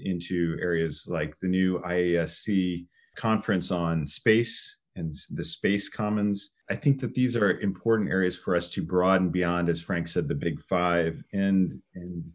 into 0.03 0.57
areas 0.61 1.07
like 1.09 1.39
the 1.39 1.49
new 1.49 1.79
IASC 1.81 2.87
conference 3.17 3.71
on 3.71 4.07
space 4.07 4.79
and 4.97 5.13
the 5.31 5.45
space 5.45 5.89
commons. 5.89 6.55
I 6.71 6.75
think 6.75 7.01
that 7.01 7.15
these 7.15 7.37
are 7.37 7.61
important 7.61 8.11
areas 8.11 8.37
for 8.37 8.57
us 8.57 8.71
to 8.71 8.83
broaden 8.83 9.31
beyond, 9.31 9.69
as 9.69 9.81
Frank 9.81 10.09
said, 10.09 10.27
the 10.27 10.35
big 10.35 10.61
five. 10.63 11.23
And 11.33 11.71
and 11.95 12.33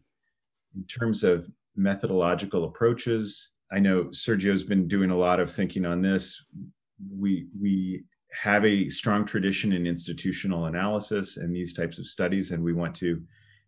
in 0.76 0.86
terms 0.86 1.24
of 1.24 1.50
methodological 1.76 2.66
approaches, 2.66 3.51
I 3.72 3.80
know 3.80 4.06
Sergio's 4.06 4.64
been 4.64 4.88
doing 4.88 5.12
a 5.12 5.18
lot 5.18 5.40
of 5.40 5.52
thinking 5.52 5.86
on 5.86 6.02
this. 6.02 6.44
We 7.18 7.48
we 7.60 8.04
have 8.44 8.66
a 8.66 8.90
strong 8.90 9.26
tradition 9.26 9.74
in 9.74 9.86
institutional 9.86 10.66
analysis 10.66 11.38
and 11.38 11.56
these 11.56 11.74
types 11.74 12.00
of 12.00 12.08
studies, 12.08 12.52
and 12.52 12.64
we 12.64 12.74
want 12.74 12.96
to 12.96 13.22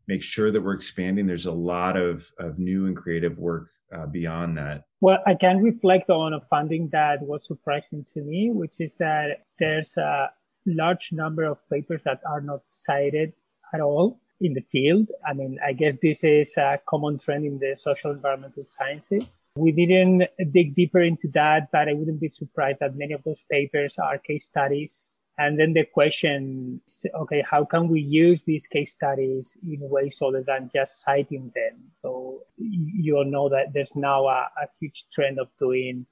make 0.08 0.22
sure 0.22 0.52
that 0.52 0.62
we're 0.62 0.74
expanding. 0.74 1.26
There's 1.26 1.46
a 1.46 1.52
lot 1.52 1.98
of 1.98 2.30
of 2.38 2.60
new 2.60 2.88
and 2.88 2.96
creative 2.96 3.38
work 3.38 3.70
uh, 3.96 4.06
beyond 4.08 4.58
that. 4.58 4.84
Well, 5.02 5.20
I 5.26 5.36
can 5.36 5.62
reflect 5.62 6.10
on 6.10 6.34
a 6.34 6.42
funding 6.50 6.90
that 6.92 7.22
was 7.22 7.46
surprising 7.46 8.06
to 8.14 8.22
me, 8.22 8.52
which 8.52 8.74
is 8.80 8.94
that 9.00 9.46
there's 9.60 9.96
a 9.98 10.30
large 10.66 11.12
number 11.12 11.44
of 11.44 11.58
papers 11.70 12.02
that 12.06 12.22
are 12.28 12.42
not 12.42 12.62
cited 12.70 13.34
at 13.74 13.82
all 13.82 14.20
in 14.42 14.54
the 14.54 14.64
field. 14.72 15.10
I 15.28 15.34
mean, 15.34 15.60
I 15.66 15.74
guess 15.74 15.96
this 16.02 16.24
is 16.24 16.56
a 16.58 16.80
common 16.88 17.20
trend 17.20 17.46
in 17.46 17.60
the 17.60 17.76
social 17.76 18.12
environmental 18.12 18.66
sciences. 18.66 19.36
We 19.56 19.72
didn't 19.72 20.30
dig 20.52 20.76
deeper 20.76 21.02
into 21.02 21.30
that, 21.34 21.70
but 21.72 21.88
I 21.88 21.94
wouldn't 21.94 22.20
be 22.20 22.30
surprised 22.30 22.80
that 22.80 22.96
many 22.96 23.14
of 23.14 23.24
those 23.24 23.44
papers 23.52 23.96
are 24.00 24.18
case 24.18 24.46
studies. 24.46 25.08
And 25.38 25.60
then 25.60 25.74
the 25.74 25.86
question, 25.86 26.82
is, 26.88 27.06
okay, 27.16 27.44
how 27.50 27.66
can 27.66 27.88
we 27.88 28.02
use 28.02 28.44
these 28.44 28.68
case 28.68 28.92
studies 28.92 29.58
in 29.64 29.80
ways 29.82 30.18
other 30.22 30.44
than 30.46 30.70
just 30.74 31.02
citing 31.02 31.52
them? 31.56 31.92
So 32.02 32.42
you 32.58 33.18
all 33.18 33.26
know 33.26 33.50
that 33.50 33.74
there's 33.74 33.96
now 33.96 34.28
a, 34.28 34.50
a 34.62 34.68
huge 34.80 35.06
trend 35.12 35.40
of 35.40 35.48
doing 35.60 36.06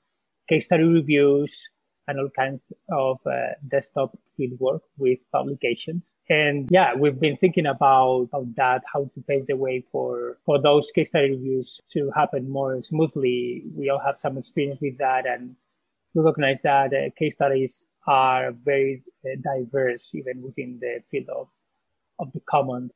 case 0.50 0.65
study 0.65 0.83
reviews, 0.83 1.67
and 2.08 2.20
all 2.20 2.29
kinds 2.36 2.63
of 2.91 3.20
uh, 3.25 3.53
desktop 3.67 4.17
fieldwork 4.38 4.81
with 4.98 5.20
publications. 5.31 6.13
And 6.29 6.67
yeah, 6.72 6.96
we've 6.96 7.20
been 7.20 7.38
thinking 7.38 7.67
about, 7.67 8.29
about 8.34 8.55
that, 8.55 8.81
how 8.91 9.10
to 9.13 9.22
pave 9.27 9.48
the 9.48 9.55
way 9.55 9.84
for, 9.91 10.38
for 10.46 10.62
those 10.62 10.91
case 10.91 11.10
study 11.10 11.31
reviews 11.31 11.79
to 11.93 12.12
happen 12.15 12.50
more 12.50 12.81
smoothly. 12.81 13.63
We 13.75 13.89
all 13.89 14.00
have 14.00 14.20
some 14.20 14.38
experience 14.38 14.79
with 14.81 14.98
that 14.98 15.25
and 15.27 15.55
recognize 16.15 16.62
that 16.63 16.93
uh, 16.93 17.10
case 17.17 17.34
studies 17.34 17.84
are 18.08 18.51
very 18.51 19.03
uh, 19.25 19.36
diverse 19.41 20.13
even 20.15 20.41
within 20.41 20.79
the 20.81 21.01
field 21.10 21.29
of, 21.29 21.48
of 22.20 22.31
the 22.34 22.41
commons. 22.50 22.91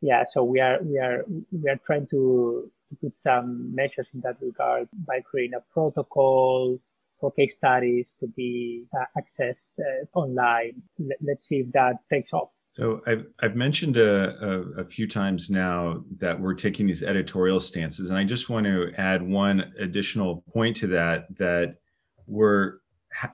Yeah, 0.00 0.24
so 0.24 0.42
we 0.44 0.60
are, 0.60 0.78
we 0.82 0.98
are, 0.98 1.24
we 1.50 1.68
are 1.68 1.80
trying 1.84 2.06
to, 2.08 2.70
to 2.88 2.96
put 2.96 3.18
some 3.18 3.74
measures 3.74 4.06
in 4.14 4.20
that 4.20 4.36
regard 4.40 4.88
by 5.06 5.20
creating 5.20 5.54
a 5.54 5.72
protocol, 5.72 6.78
for 7.20 7.32
case 7.32 7.54
studies 7.54 8.16
to 8.20 8.26
be 8.26 8.84
uh, 8.96 9.04
accessed 9.20 9.72
uh, 9.78 10.18
online. 10.18 10.82
Let, 10.98 11.36
us 11.36 11.46
see 11.46 11.56
if 11.56 11.72
that 11.72 11.96
takes 12.10 12.32
off. 12.32 12.50
So 12.70 13.00
I've, 13.06 13.26
I've 13.40 13.56
mentioned 13.56 13.96
a, 13.96 14.36
a, 14.44 14.82
a, 14.82 14.84
few 14.84 15.08
times 15.08 15.50
now 15.50 16.04
that 16.18 16.38
we're 16.38 16.54
taking 16.54 16.86
these 16.86 17.02
editorial 17.02 17.60
stances, 17.60 18.10
and 18.10 18.18
I 18.18 18.24
just 18.24 18.50
want 18.50 18.66
to 18.66 18.92
add 18.98 19.22
one 19.22 19.72
additional 19.78 20.44
point 20.52 20.76
to 20.78 20.86
that. 20.88 21.34
That 21.36 21.76
we're, 22.26 22.74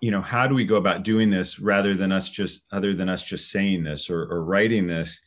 you 0.01 0.13
know, 0.13 0.23
how 0.23 0.47
do 0.47 0.55
we 0.55 0.65
go 0.65 0.77
about 0.77 1.03
doing 1.03 1.31
this 1.31 1.59
rather 1.59 1.95
than 1.95 2.13
us 2.13 2.31
just 2.31 2.63
other 2.71 2.95
than 2.95 3.09
us 3.09 3.25
just 3.25 3.51
saying 3.51 3.83
this 3.83 4.09
or, 4.09 4.23
or 4.23 4.45
writing 4.45 4.87
this? 4.87 5.21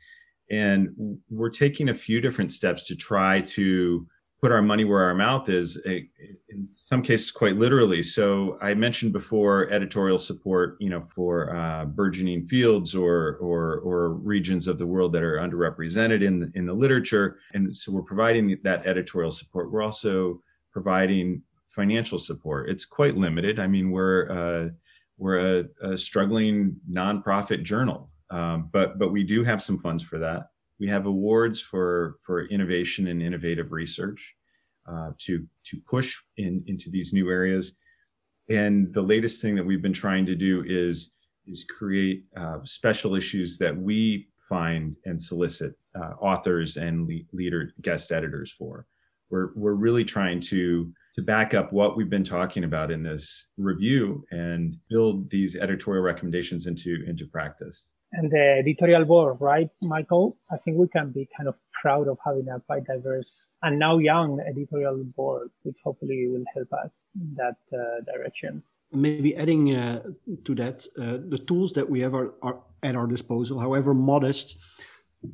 And 0.50 1.20
we're 1.30 1.50
taking 1.50 1.90
a 1.90 1.94
few 1.94 2.22
different 2.22 2.54
steps 2.54 2.88
to 2.88 2.96
try 2.96 3.42
to 3.42 4.08
put 4.40 4.52
our 4.52 4.62
money 4.62 4.86
where 4.86 5.04
our 5.04 5.16
mouth 5.16 5.50
is 5.50 5.78
in 5.86 6.64
some 6.64 7.02
cases 7.02 7.32
quite 7.32 7.58
literally. 7.58 8.04
So 8.04 8.58
i 8.62 8.74
mentioned 8.74 9.14
before 9.14 9.70
editorial 9.72 10.18
support 10.18 10.78
you 10.80 10.90
know 10.90 11.02
for 11.02 11.56
uh, 11.56 11.86
burgeoning 11.86 12.46
fields 12.46 12.96
or, 12.96 13.38
or 13.38 13.80
or 13.80 14.10
regions 14.10 14.68
of 14.68 14.78
the 14.78 14.86
world 14.86 15.12
that 15.14 15.24
are 15.24 15.38
underrepresented 15.38 16.24
in 16.24 16.52
in 16.56 16.66
the 16.66 16.74
literature. 16.74 17.38
And 17.54 17.76
so 17.76 17.92
we're 17.92 18.04
providing 18.04 18.58
that 18.64 18.86
editorial 18.86 19.32
support. 19.32 19.72
We're 19.72 19.84
also 19.84 20.42
providing 20.72 21.42
financial 21.66 22.18
support. 22.18 22.70
It's 22.70 22.86
quite 22.86 23.18
limited. 23.18 23.60
I 23.60 23.68
mean 23.68 23.92
we're 23.92 24.30
uh, 24.30 24.70
we're 25.18 25.60
a, 25.60 25.64
a, 25.82 25.98
struggling 25.98 26.76
nonprofit 26.92 27.64
journal 27.64 28.12
um, 28.30 28.70
but 28.72 29.00
but 29.00 29.12
we 29.12 29.24
do 29.24 29.44
have 29.44 29.62
some 29.62 29.78
funds 29.78 30.04
for 30.04 30.20
that 30.20 30.50
we 30.80 30.88
have 30.88 31.06
awards 31.06 31.62
for 31.62 32.16
for 32.26 32.46
innovation 32.48 33.08
and 33.08 33.22
innovative 33.22 33.72
research 33.72 34.36
uh, 34.88 35.12
to 35.20 35.46
to 35.66 35.78
push 35.86 36.18
in 36.38 36.64
into 36.68 36.90
these 36.90 37.14
new 37.14 37.30
areas. 37.30 37.74
And 38.50 38.94
the 38.94 39.02
latest 39.02 39.42
thing 39.42 39.56
that 39.56 39.66
we've 39.66 39.82
been 39.82 39.94
trying 39.94 40.26
to 40.28 40.36
do 40.36 40.64
is 40.66 41.14
is 41.46 41.66
create 41.66 42.26
uh, 42.36 42.60
special 42.64 43.16
issues 43.16 43.58
that 43.58 43.76
we 43.76 44.28
find 44.50 44.96
and 45.06 45.20
solicit 45.20 45.74
uh, 45.96 46.14
authors 46.22 46.78
and 46.78 47.08
le- 47.08 47.20
leader 47.34 47.72
guest 47.82 48.12
editors 48.12 48.52
for. 48.52 48.86
We're 49.30 49.50
we're 49.56 49.74
really 49.74 50.06
trying 50.06 50.40
to 50.42 50.94
to 51.16 51.22
back 51.24 51.54
up 51.54 51.74
what 51.74 51.98
we've 51.98 52.10
been 52.10 52.24
talking 52.24 52.64
about 52.64 52.92
in 52.92 53.02
this 53.02 53.48
review 53.58 54.24
and 54.30 54.76
build 54.88 55.30
these 55.32 55.56
editorial 55.56 56.04
recommendations 56.04 56.68
into 56.68 57.04
into 57.08 57.26
practice 57.26 57.96
and 58.14 58.32
the 58.32 58.58
editorial 58.60 59.06
board, 59.06 59.38
right, 59.40 59.70
Michael? 59.82 60.38
I 60.52 60.58
think 60.58 60.78
we 60.78 60.88
can 60.88 61.12
be 61.12 61.28
kind 61.36 61.50
of 61.50 61.56
proud 61.82 62.08
of 62.08 62.18
having 62.26 62.48
a 62.50 62.60
quite 62.60 62.86
diverse 62.86 63.46
and 63.62 63.78
now 63.78 63.98
young 63.98 64.40
editorial 64.40 65.04
board, 65.16 65.50
which 65.64 65.78
hopefully 65.84 66.28
will 66.28 66.46
help 66.54 66.72
us 66.74 66.92
in 67.16 67.36
that 67.36 67.58
uh, 67.74 68.02
direction. 68.12 68.64
maybe 68.92 69.36
adding 69.36 69.76
uh, 69.76 70.02
to 70.46 70.56
that, 70.56 70.86
uh, 70.98 71.18
the 71.28 71.38
tools 71.38 71.74
that 71.74 71.90
we 71.90 72.00
have 72.00 72.14
are, 72.14 72.34
are, 72.42 72.64
at 72.84 72.96
our 72.96 73.08
disposal, 73.08 73.60
however 73.60 73.94
modest, 73.94 74.58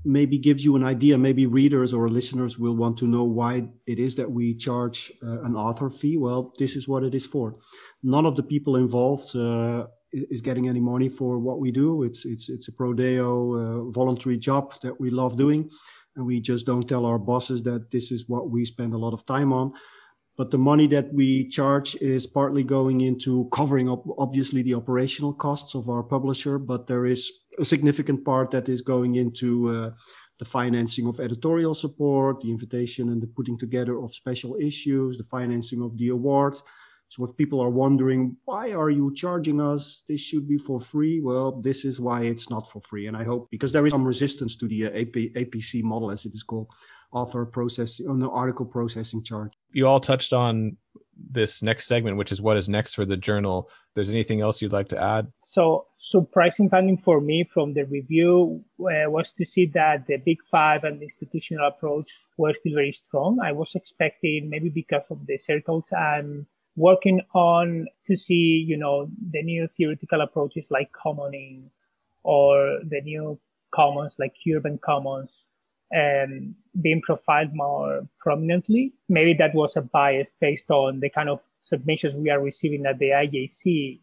maybe 0.05 0.37
gives 0.37 0.63
you 0.63 0.75
an 0.75 0.83
idea. 0.83 1.17
Maybe 1.17 1.45
readers 1.45 1.93
or 1.93 2.09
listeners 2.09 2.57
will 2.57 2.75
want 2.75 2.97
to 2.97 3.07
know 3.07 3.25
why 3.25 3.67
it 3.85 3.99
is 3.99 4.15
that 4.15 4.31
we 4.31 4.55
charge 4.55 5.11
uh, 5.21 5.41
an 5.41 5.55
author 5.55 5.89
fee. 5.89 6.17
Well, 6.17 6.53
this 6.57 6.75
is 6.75 6.87
what 6.87 7.03
it 7.03 7.13
is 7.13 7.25
for. 7.25 7.57
None 8.01 8.25
of 8.25 8.35
the 8.35 8.43
people 8.43 8.75
involved 8.77 9.35
uh, 9.35 9.87
is 10.13 10.41
getting 10.41 10.69
any 10.69 10.79
money 10.79 11.09
for 11.09 11.39
what 11.39 11.59
we 11.59 11.71
do. 11.71 12.03
It's 12.03 12.25
it's 12.25 12.49
it's 12.49 12.67
a 12.67 12.71
prodeo 12.71 13.31
uh, 13.31 13.91
voluntary 13.91 14.37
job 14.37 14.73
that 14.81 14.99
we 14.99 15.09
love 15.09 15.37
doing, 15.37 15.69
and 16.15 16.25
we 16.25 16.39
just 16.39 16.65
don't 16.65 16.87
tell 16.87 17.05
our 17.05 17.19
bosses 17.19 17.63
that 17.63 17.91
this 17.91 18.11
is 18.11 18.29
what 18.29 18.49
we 18.49 18.63
spend 18.65 18.93
a 18.93 18.97
lot 18.97 19.13
of 19.13 19.25
time 19.25 19.51
on. 19.51 19.73
But 20.35 20.49
the 20.49 20.57
money 20.57 20.87
that 20.87 21.13
we 21.13 21.47
charge 21.49 21.95
is 21.95 22.25
partly 22.25 22.63
going 22.63 23.01
into 23.01 23.47
covering 23.51 23.87
up, 23.89 24.03
obviously, 24.17 24.63
the 24.63 24.73
operational 24.73 25.33
costs 25.33 25.75
of 25.75 25.89
our 25.89 26.01
publisher. 26.01 26.57
But 26.57 26.87
there 26.87 27.05
is 27.05 27.31
a 27.59 27.65
significant 27.65 28.25
part 28.25 28.49
that 28.51 28.67
is 28.67 28.81
going 28.81 29.15
into 29.15 29.69
uh, 29.69 29.91
the 30.39 30.45
financing 30.45 31.07
of 31.07 31.19
editorial 31.19 31.75
support, 31.75 32.39
the 32.41 32.49
invitation 32.49 33.09
and 33.09 33.21
the 33.21 33.27
putting 33.27 33.59
together 33.59 33.99
of 34.01 34.13
special 34.13 34.57
issues, 34.59 35.17
the 35.17 35.23
financing 35.23 35.83
of 35.83 35.97
the 35.97 36.09
awards 36.09 36.63
so 37.13 37.23
if 37.25 37.37
people 37.37 37.61
are 37.61 37.69
wondering, 37.69 38.37
why 38.45 38.71
are 38.71 38.89
you 38.89 39.13
charging 39.13 39.61
us? 39.61 40.03
This 40.07 40.19
should 40.19 40.47
be 40.47 40.57
for 40.57 40.79
free. 40.79 41.21
Well, 41.21 41.61
this 41.61 41.85
is 41.85 42.01
why 42.01 42.23
it's 42.23 42.49
not 42.49 42.67
for 42.71 42.81
free. 42.81 43.05
And 43.05 43.15
I 43.15 43.23
hope 43.23 43.49
because 43.51 43.71
there 43.71 43.85
is 43.85 43.91
some 43.91 44.03
resistance 44.03 44.55
to 44.55 44.67
the 44.67 44.87
uh, 44.87 45.01
AP, 45.01 45.15
APC 45.37 45.83
model, 45.83 46.09
as 46.09 46.25
it 46.25 46.33
is 46.33 46.41
called, 46.41 46.69
author 47.11 47.45
processing, 47.45 48.09
on 48.09 48.17
the 48.17 48.27
article 48.31 48.65
processing 48.65 49.21
charge. 49.21 49.51
You 49.73 49.85
all 49.85 49.99
touched 49.99 50.33
on 50.33 50.77
this 51.15 51.61
next 51.61 51.85
segment, 51.85 52.17
which 52.17 52.31
is 52.31 52.41
what 52.41 52.57
is 52.57 52.67
next 52.67 52.95
for 52.95 53.05
the 53.05 53.15
journal. 53.15 53.69
If 53.89 53.93
there's 53.93 54.09
anything 54.09 54.41
else 54.41 54.59
you'd 54.59 54.73
like 54.73 54.87
to 54.87 54.99
add? 54.99 55.27
So, 55.43 55.85
surprising 55.97 56.67
finding 56.67 56.97
for 56.97 57.21
me 57.21 57.47
from 57.53 57.75
the 57.75 57.83
review 57.83 58.63
uh, 58.79 59.07
was 59.11 59.31
to 59.33 59.45
see 59.45 59.67
that 59.75 60.07
the 60.07 60.17
big 60.17 60.39
five 60.49 60.83
and 60.83 60.99
the 60.99 61.03
institutional 61.03 61.67
approach 61.67 62.11
were 62.39 62.55
still 62.55 62.73
very 62.73 62.91
strong. 62.91 63.37
I 63.39 63.51
was 63.51 63.75
expecting 63.75 64.49
maybe 64.49 64.69
because 64.69 65.05
of 65.11 65.27
the 65.27 65.37
circles 65.37 65.91
I'm 65.93 66.47
working 66.75 67.21
on 67.33 67.87
to 68.05 68.15
see, 68.17 68.63
you 68.67 68.77
know, 68.77 69.07
the 69.31 69.43
new 69.43 69.67
theoretical 69.77 70.21
approaches 70.21 70.67
like 70.71 70.89
commoning 70.91 71.69
or 72.23 72.79
the 72.83 73.01
new 73.01 73.39
commons 73.73 74.15
like 74.19 74.33
urban 74.53 74.79
commons 74.83 75.45
um, 75.95 76.55
being 76.81 77.01
profiled 77.01 77.53
more 77.53 78.07
prominently. 78.19 78.93
Maybe 79.09 79.33
that 79.35 79.53
was 79.53 79.75
a 79.77 79.81
bias 79.81 80.33
based 80.39 80.71
on 80.71 80.99
the 80.99 81.09
kind 81.09 81.29
of 81.29 81.39
submissions 81.61 82.15
we 82.15 82.29
are 82.29 82.41
receiving 82.41 82.85
at 82.85 82.99
the 82.99 83.09
IJC 83.09 83.99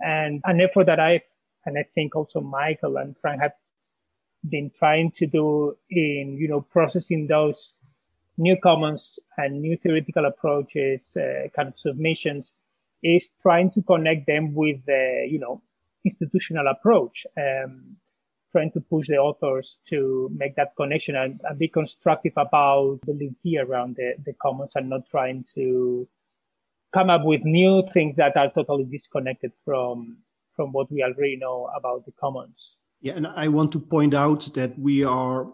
and 0.00 0.40
an 0.44 0.60
effort 0.60 0.86
that 0.86 1.00
I've, 1.00 1.22
and 1.64 1.78
I 1.78 1.84
think 1.94 2.14
also 2.14 2.40
Michael 2.40 2.96
and 2.96 3.16
Frank 3.20 3.40
have 3.40 3.52
been 4.48 4.70
trying 4.74 5.10
to 5.12 5.26
do 5.26 5.76
in, 5.90 6.36
you 6.38 6.48
know, 6.48 6.60
processing 6.60 7.26
those 7.26 7.74
new 8.36 8.56
commons 8.62 9.18
and 9.36 9.60
new 9.60 9.76
theoretical 9.76 10.24
approaches, 10.26 11.16
uh, 11.16 11.48
kind 11.54 11.68
of 11.68 11.78
submissions, 11.78 12.52
is 13.02 13.32
trying 13.40 13.70
to 13.72 13.82
connect 13.82 14.26
them 14.26 14.54
with 14.54 14.84
the, 14.86 15.26
you 15.28 15.38
know, 15.38 15.62
institutional 16.04 16.66
approach, 16.68 17.26
um, 17.36 17.96
trying 18.50 18.70
to 18.72 18.80
push 18.80 19.08
the 19.08 19.16
authors 19.16 19.78
to 19.88 20.30
make 20.34 20.56
that 20.56 20.72
connection 20.76 21.16
and, 21.16 21.40
and 21.44 21.58
be 21.58 21.68
constructive 21.68 22.32
about 22.36 23.00
building 23.04 23.34
fear 23.42 23.64
around 23.64 23.96
the, 23.96 24.14
the 24.24 24.32
commons 24.40 24.72
and 24.74 24.88
not 24.88 25.06
trying 25.08 25.44
to 25.54 26.08
come 26.92 27.10
up 27.10 27.24
with 27.24 27.44
new 27.44 27.82
things 27.92 28.16
that 28.16 28.36
are 28.36 28.50
totally 28.50 28.84
disconnected 28.84 29.52
from 29.64 30.18
from 30.54 30.70
what 30.70 30.90
we 30.90 31.02
already 31.02 31.36
know 31.36 31.68
about 31.76 32.06
the 32.06 32.12
commons. 32.12 32.76
Yeah, 33.00 33.14
and 33.14 33.26
I 33.26 33.48
want 33.48 33.72
to 33.72 33.80
point 33.80 34.14
out 34.14 34.48
that 34.54 34.78
we 34.78 35.02
are 35.04 35.52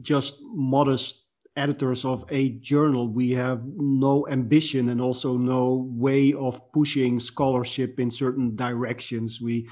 just 0.00 0.40
modest 0.42 1.27
editors 1.58 2.04
of 2.04 2.24
a 2.30 2.50
journal, 2.60 3.08
we 3.08 3.32
have 3.32 3.60
no 3.76 4.26
ambition 4.28 4.88
and 4.88 5.00
also 5.00 5.36
no 5.36 5.88
way 5.90 6.32
of 6.32 6.72
pushing 6.72 7.20
scholarship 7.20 7.98
in 7.98 8.10
certain 8.10 8.56
directions. 8.56 9.40
We 9.40 9.68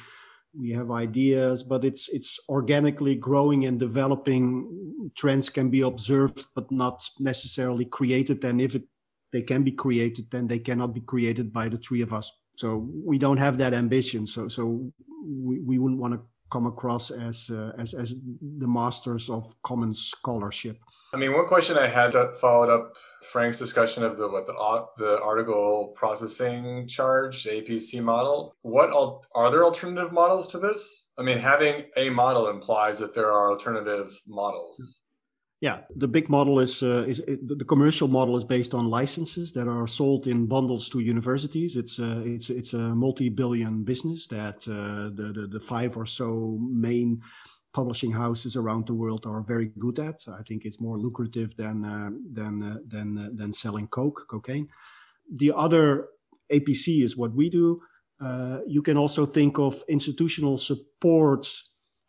we 0.58 0.70
have 0.72 0.90
ideas, 0.90 1.62
but 1.62 1.84
it's 1.84 2.08
it's 2.08 2.38
organically 2.48 3.14
growing 3.14 3.66
and 3.66 3.78
developing. 3.78 5.10
Trends 5.14 5.48
can 5.48 5.70
be 5.70 5.82
observed, 5.82 6.46
but 6.54 6.70
not 6.70 7.04
necessarily 7.20 7.84
created. 7.84 8.44
And 8.44 8.60
if 8.60 8.74
it, 8.74 8.84
they 9.32 9.42
can 9.42 9.62
be 9.62 9.72
created, 9.72 10.30
then 10.30 10.46
they 10.46 10.58
cannot 10.58 10.94
be 10.94 11.00
created 11.00 11.52
by 11.52 11.68
the 11.68 11.78
three 11.78 12.02
of 12.02 12.12
us. 12.12 12.32
So 12.56 12.88
we 13.04 13.18
don't 13.18 13.36
have 13.36 13.58
that 13.58 13.74
ambition. 13.74 14.26
So 14.26 14.48
so 14.48 14.92
we, 15.24 15.60
we 15.60 15.78
wouldn't 15.78 16.00
want 16.00 16.14
to 16.14 16.20
come 16.50 16.66
across 16.66 17.10
as 17.10 17.50
uh, 17.50 17.72
as 17.78 17.94
as 17.94 18.14
the 18.58 18.68
masters 18.68 19.28
of 19.30 19.54
common 19.62 19.94
scholarship. 19.94 20.78
I 21.14 21.16
mean, 21.16 21.32
one 21.32 21.46
question 21.46 21.78
I 21.78 21.88
had 21.88 22.12
that 22.12 22.36
followed 22.36 22.70
up 22.70 22.94
Frank's 23.22 23.58
discussion 23.58 24.04
of 24.04 24.16
the 24.16 24.28
what 24.28 24.46
the 24.46 24.54
the 24.96 25.20
article 25.22 25.92
processing 25.94 26.86
charge, 26.88 27.44
APC 27.44 28.02
model. 28.02 28.54
What 28.62 28.90
are 29.34 29.50
there 29.50 29.64
alternative 29.64 30.12
models 30.12 30.48
to 30.48 30.58
this? 30.58 31.10
I 31.18 31.22
mean, 31.22 31.38
having 31.38 31.84
a 31.96 32.10
model 32.10 32.48
implies 32.48 32.98
that 32.98 33.14
there 33.14 33.32
are 33.32 33.50
alternative 33.50 34.20
models. 34.26 35.02
Yeah, 35.60 35.80
the 35.96 36.08
big 36.08 36.28
model 36.28 36.60
is 36.60 36.82
uh, 36.82 37.04
is 37.08 37.22
the 37.26 37.64
commercial 37.64 38.08
model 38.08 38.36
is 38.36 38.44
based 38.44 38.74
on 38.74 38.90
licenses 38.90 39.52
that 39.52 39.68
are 39.68 39.86
sold 39.86 40.26
in 40.26 40.46
bundles 40.46 40.90
to 40.90 41.00
universities. 41.00 41.76
It's 41.76 41.98
a 41.98 42.20
it's 42.26 42.50
it's 42.50 42.74
a 42.74 42.94
multi-billion 42.94 43.82
business 43.82 44.26
that 44.26 44.68
uh, 44.68 45.08
the, 45.14 45.32
the 45.32 45.46
the 45.46 45.60
five 45.60 45.96
or 45.96 46.04
so 46.04 46.58
main 46.60 47.22
publishing 47.72 48.12
houses 48.12 48.56
around 48.56 48.86
the 48.86 48.94
world 48.94 49.24
are 49.26 49.40
very 49.40 49.70
good 49.78 49.98
at. 49.98 50.18
I 50.28 50.42
think 50.42 50.64
it's 50.64 50.80
more 50.80 50.98
lucrative 50.98 51.56
than 51.56 51.84
uh, 51.84 52.10
than 52.32 52.62
uh, 52.62 52.78
than 52.86 53.16
uh, 53.16 53.28
than 53.32 53.52
selling 53.54 53.88
coke, 53.88 54.26
cocaine. 54.28 54.68
The 55.34 55.52
other 55.56 56.08
APC 56.52 57.02
is 57.02 57.16
what 57.16 57.32
we 57.34 57.48
do. 57.48 57.80
Uh, 58.20 58.58
you 58.66 58.82
can 58.82 58.96
also 58.96 59.26
think 59.26 59.58
of 59.58 59.82
institutional 59.88 60.58
support 60.58 61.46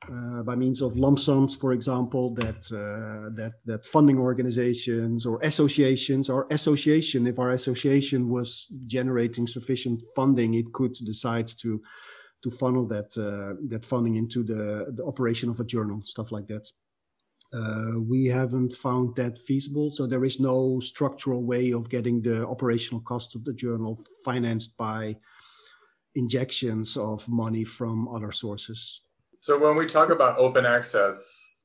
uh, 0.06 0.44
by 0.44 0.56
means 0.56 0.82
of 0.82 0.96
lump 0.96 1.20
sums, 1.20 1.56
for 1.56 1.74
example, 1.74 2.34
that 2.36 2.72
uh, 2.72 3.34
that 3.36 3.54
that 3.66 3.86
funding 3.86 4.20
organizations 4.20 5.26
or 5.26 5.40
associations, 5.42 6.30
our 6.30 6.48
association, 6.52 7.26
if 7.26 7.40
our 7.40 7.52
association 7.54 8.30
was 8.30 8.68
generating 8.86 9.48
sufficient 9.48 10.02
funding, 10.16 10.54
it 10.54 10.72
could 10.72 10.94
decide 10.94 11.48
to 11.48 11.82
to 12.44 12.52
funnel 12.52 12.86
that 12.88 13.18
uh, 13.18 13.60
that 13.70 13.84
funding 13.84 14.16
into 14.16 14.44
the 14.44 14.94
the 14.96 15.04
operation 15.04 15.50
of 15.50 15.60
a 15.60 15.66
journal, 15.66 16.02
stuff 16.04 16.32
like 16.32 16.48
that. 16.48 16.72
Uh, 17.54 18.00
we 18.02 18.26
haven't 18.26 18.74
found 18.74 19.16
that 19.16 19.38
feasible, 19.38 19.90
so 19.90 20.06
there 20.06 20.26
is 20.26 20.40
no 20.40 20.80
structural 20.80 21.44
way 21.44 21.72
of 21.72 21.90
getting 21.90 22.22
the 22.22 22.46
operational 22.46 23.02
cost 23.02 23.36
of 23.36 23.44
the 23.46 23.54
journal 23.54 23.98
financed 24.24 24.78
by 24.78 25.16
injections 26.14 26.98
of 26.98 27.28
money 27.30 27.64
from 27.64 28.08
other 28.10 28.32
sources. 28.32 29.02
So 29.48 29.58
when 29.58 29.78
we 29.78 29.86
talk 29.86 30.10
about 30.10 30.38
open 30.40 30.66
access, 30.66 31.16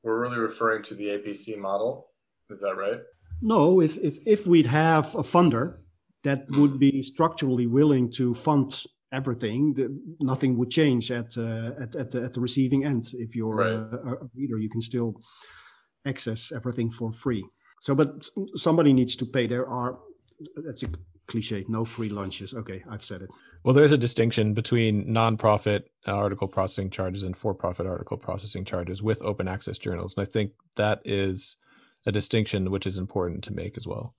we're 0.03 0.17
really 0.17 0.37
referring 0.37 0.83
to 0.83 0.95
the 0.95 1.07
APC 1.15 1.57
model. 1.57 2.11
Is 2.49 2.61
that 2.61 2.77
right? 2.77 3.01
No, 3.41 3.81
if 3.81 3.97
if, 3.97 4.19
if 4.25 4.47
we'd 4.47 4.67
have 4.67 5.13
a 5.15 5.21
funder 5.33 5.79
that 6.23 6.47
mm. 6.47 6.61
would 6.61 6.79
be 6.79 7.03
structurally 7.03 7.67
willing 7.67 8.09
to 8.11 8.33
fund 8.35 8.83
everything, 9.11 9.73
the, 9.73 9.85
nothing 10.21 10.57
would 10.59 10.69
change 10.69 11.11
at, 11.11 11.37
uh, 11.37 11.71
at 11.77 11.93
at 11.97 12.11
the, 12.11 12.23
at 12.23 12.31
the 12.33 12.39
receiving 12.39 12.85
end. 12.85 13.03
If 13.15 13.35
you're 13.35 13.57
right. 13.57 13.73
a, 13.73 14.11
a 14.11 14.29
reader, 14.33 14.57
you 14.59 14.69
can 14.69 14.79
still 14.79 15.15
access 16.05 16.53
everything 16.53 16.89
for 16.89 17.11
free. 17.11 17.43
So, 17.81 17.93
but 17.93 18.29
somebody 18.55 18.93
needs 18.93 19.17
to 19.17 19.25
pay. 19.25 19.45
There 19.45 19.67
are 19.67 19.99
that's 20.65 20.83
a 20.83 20.87
cliche 21.27 21.65
no 21.67 21.85
free 21.85 22.09
lunches 22.09 22.53
okay 22.53 22.83
i've 22.89 23.03
said 23.03 23.21
it 23.21 23.29
well 23.63 23.73
there's 23.73 23.91
a 23.91 23.97
distinction 23.97 24.53
between 24.53 25.05
nonprofit 25.05 25.83
uh, 26.07 26.11
article 26.11 26.47
processing 26.47 26.89
charges 26.89 27.23
and 27.23 27.35
for-profit 27.35 27.85
article 27.85 28.17
processing 28.17 28.65
charges 28.65 29.01
with 29.01 29.21
open 29.23 29.47
access 29.47 29.77
journals. 29.77 30.15
And 30.17 30.25
i 30.25 30.29
think 30.29 30.51
that 30.75 30.99
is 31.05 31.57
a 32.05 32.11
distinction 32.11 32.71
which 32.71 32.85
is 32.85 32.97
important 32.97 33.43
to 33.45 33.53
make 33.53 33.77
as 33.77 33.87
well. 33.87 34.15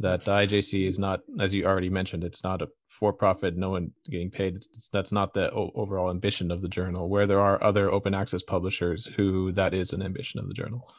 That 0.00 0.24
the 0.24 0.32
ijc 0.32 0.86
is 0.86 0.98
not 0.98 1.20
as 1.40 1.54
you 1.54 1.64
already 1.64 1.90
mentioned 1.90 2.24
it's 2.24 2.42
not 2.42 2.62
a 2.62 2.68
for-profit 2.88 3.56
no 3.56 3.70
one 3.70 3.92
getting 4.10 4.30
paid. 4.30 4.56
It's, 4.56 4.88
that's 4.88 5.12
not 5.12 5.34
the 5.34 5.50
o- 5.52 5.72
overall 5.74 6.10
ambition 6.10 6.50
of 6.50 6.62
the 6.62 6.68
journal 6.68 7.08
where 7.08 7.26
there 7.26 7.40
are 7.40 7.62
other 7.62 7.90
open 7.90 8.14
access 8.14 8.42
publishers 8.42 9.06
who 9.16 9.52
that 9.52 9.74
is 9.74 9.92
an 9.92 10.02
ambition 10.02 10.40
of 10.40 10.48
the 10.48 10.54
journal 10.54 10.92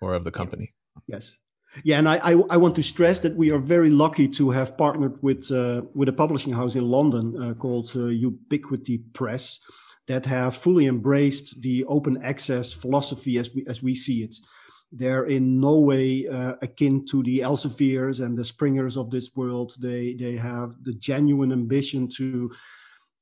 or 0.00 0.14
of 0.14 0.24
the 0.24 0.30
company. 0.30 0.70
Yes 1.06 1.36
yeah, 1.84 1.98
and 1.98 2.08
I, 2.08 2.16
I, 2.16 2.32
I, 2.50 2.56
want 2.56 2.74
to 2.76 2.82
stress 2.82 3.20
that 3.20 3.36
we 3.36 3.50
are 3.50 3.58
very 3.58 3.90
lucky 3.90 4.28
to 4.28 4.50
have 4.50 4.76
partnered 4.76 5.22
with 5.22 5.50
uh, 5.50 5.82
with 5.94 6.08
a 6.08 6.12
publishing 6.12 6.52
house 6.52 6.74
in 6.74 6.88
London 6.88 7.40
uh, 7.40 7.54
called 7.54 7.90
uh, 7.94 8.06
Ubiquity 8.06 8.98
Press 9.12 9.60
that 10.06 10.24
have 10.26 10.56
fully 10.56 10.86
embraced 10.86 11.62
the 11.62 11.84
open 11.84 12.22
access 12.22 12.72
philosophy 12.72 13.38
as 13.38 13.54
we 13.54 13.64
as 13.66 13.82
we 13.82 13.94
see 13.94 14.22
it. 14.22 14.36
They're 14.90 15.26
in 15.26 15.60
no 15.60 15.78
way 15.78 16.26
uh, 16.26 16.54
akin 16.62 17.04
to 17.10 17.22
the 17.22 17.40
Elseviers 17.40 18.24
and 18.24 18.36
the 18.36 18.44
Springers 18.44 18.96
of 18.96 19.10
this 19.10 19.36
world. 19.36 19.74
They 19.78 20.14
they 20.14 20.36
have 20.36 20.82
the 20.82 20.94
genuine 20.94 21.52
ambition 21.52 22.08
to 22.16 22.50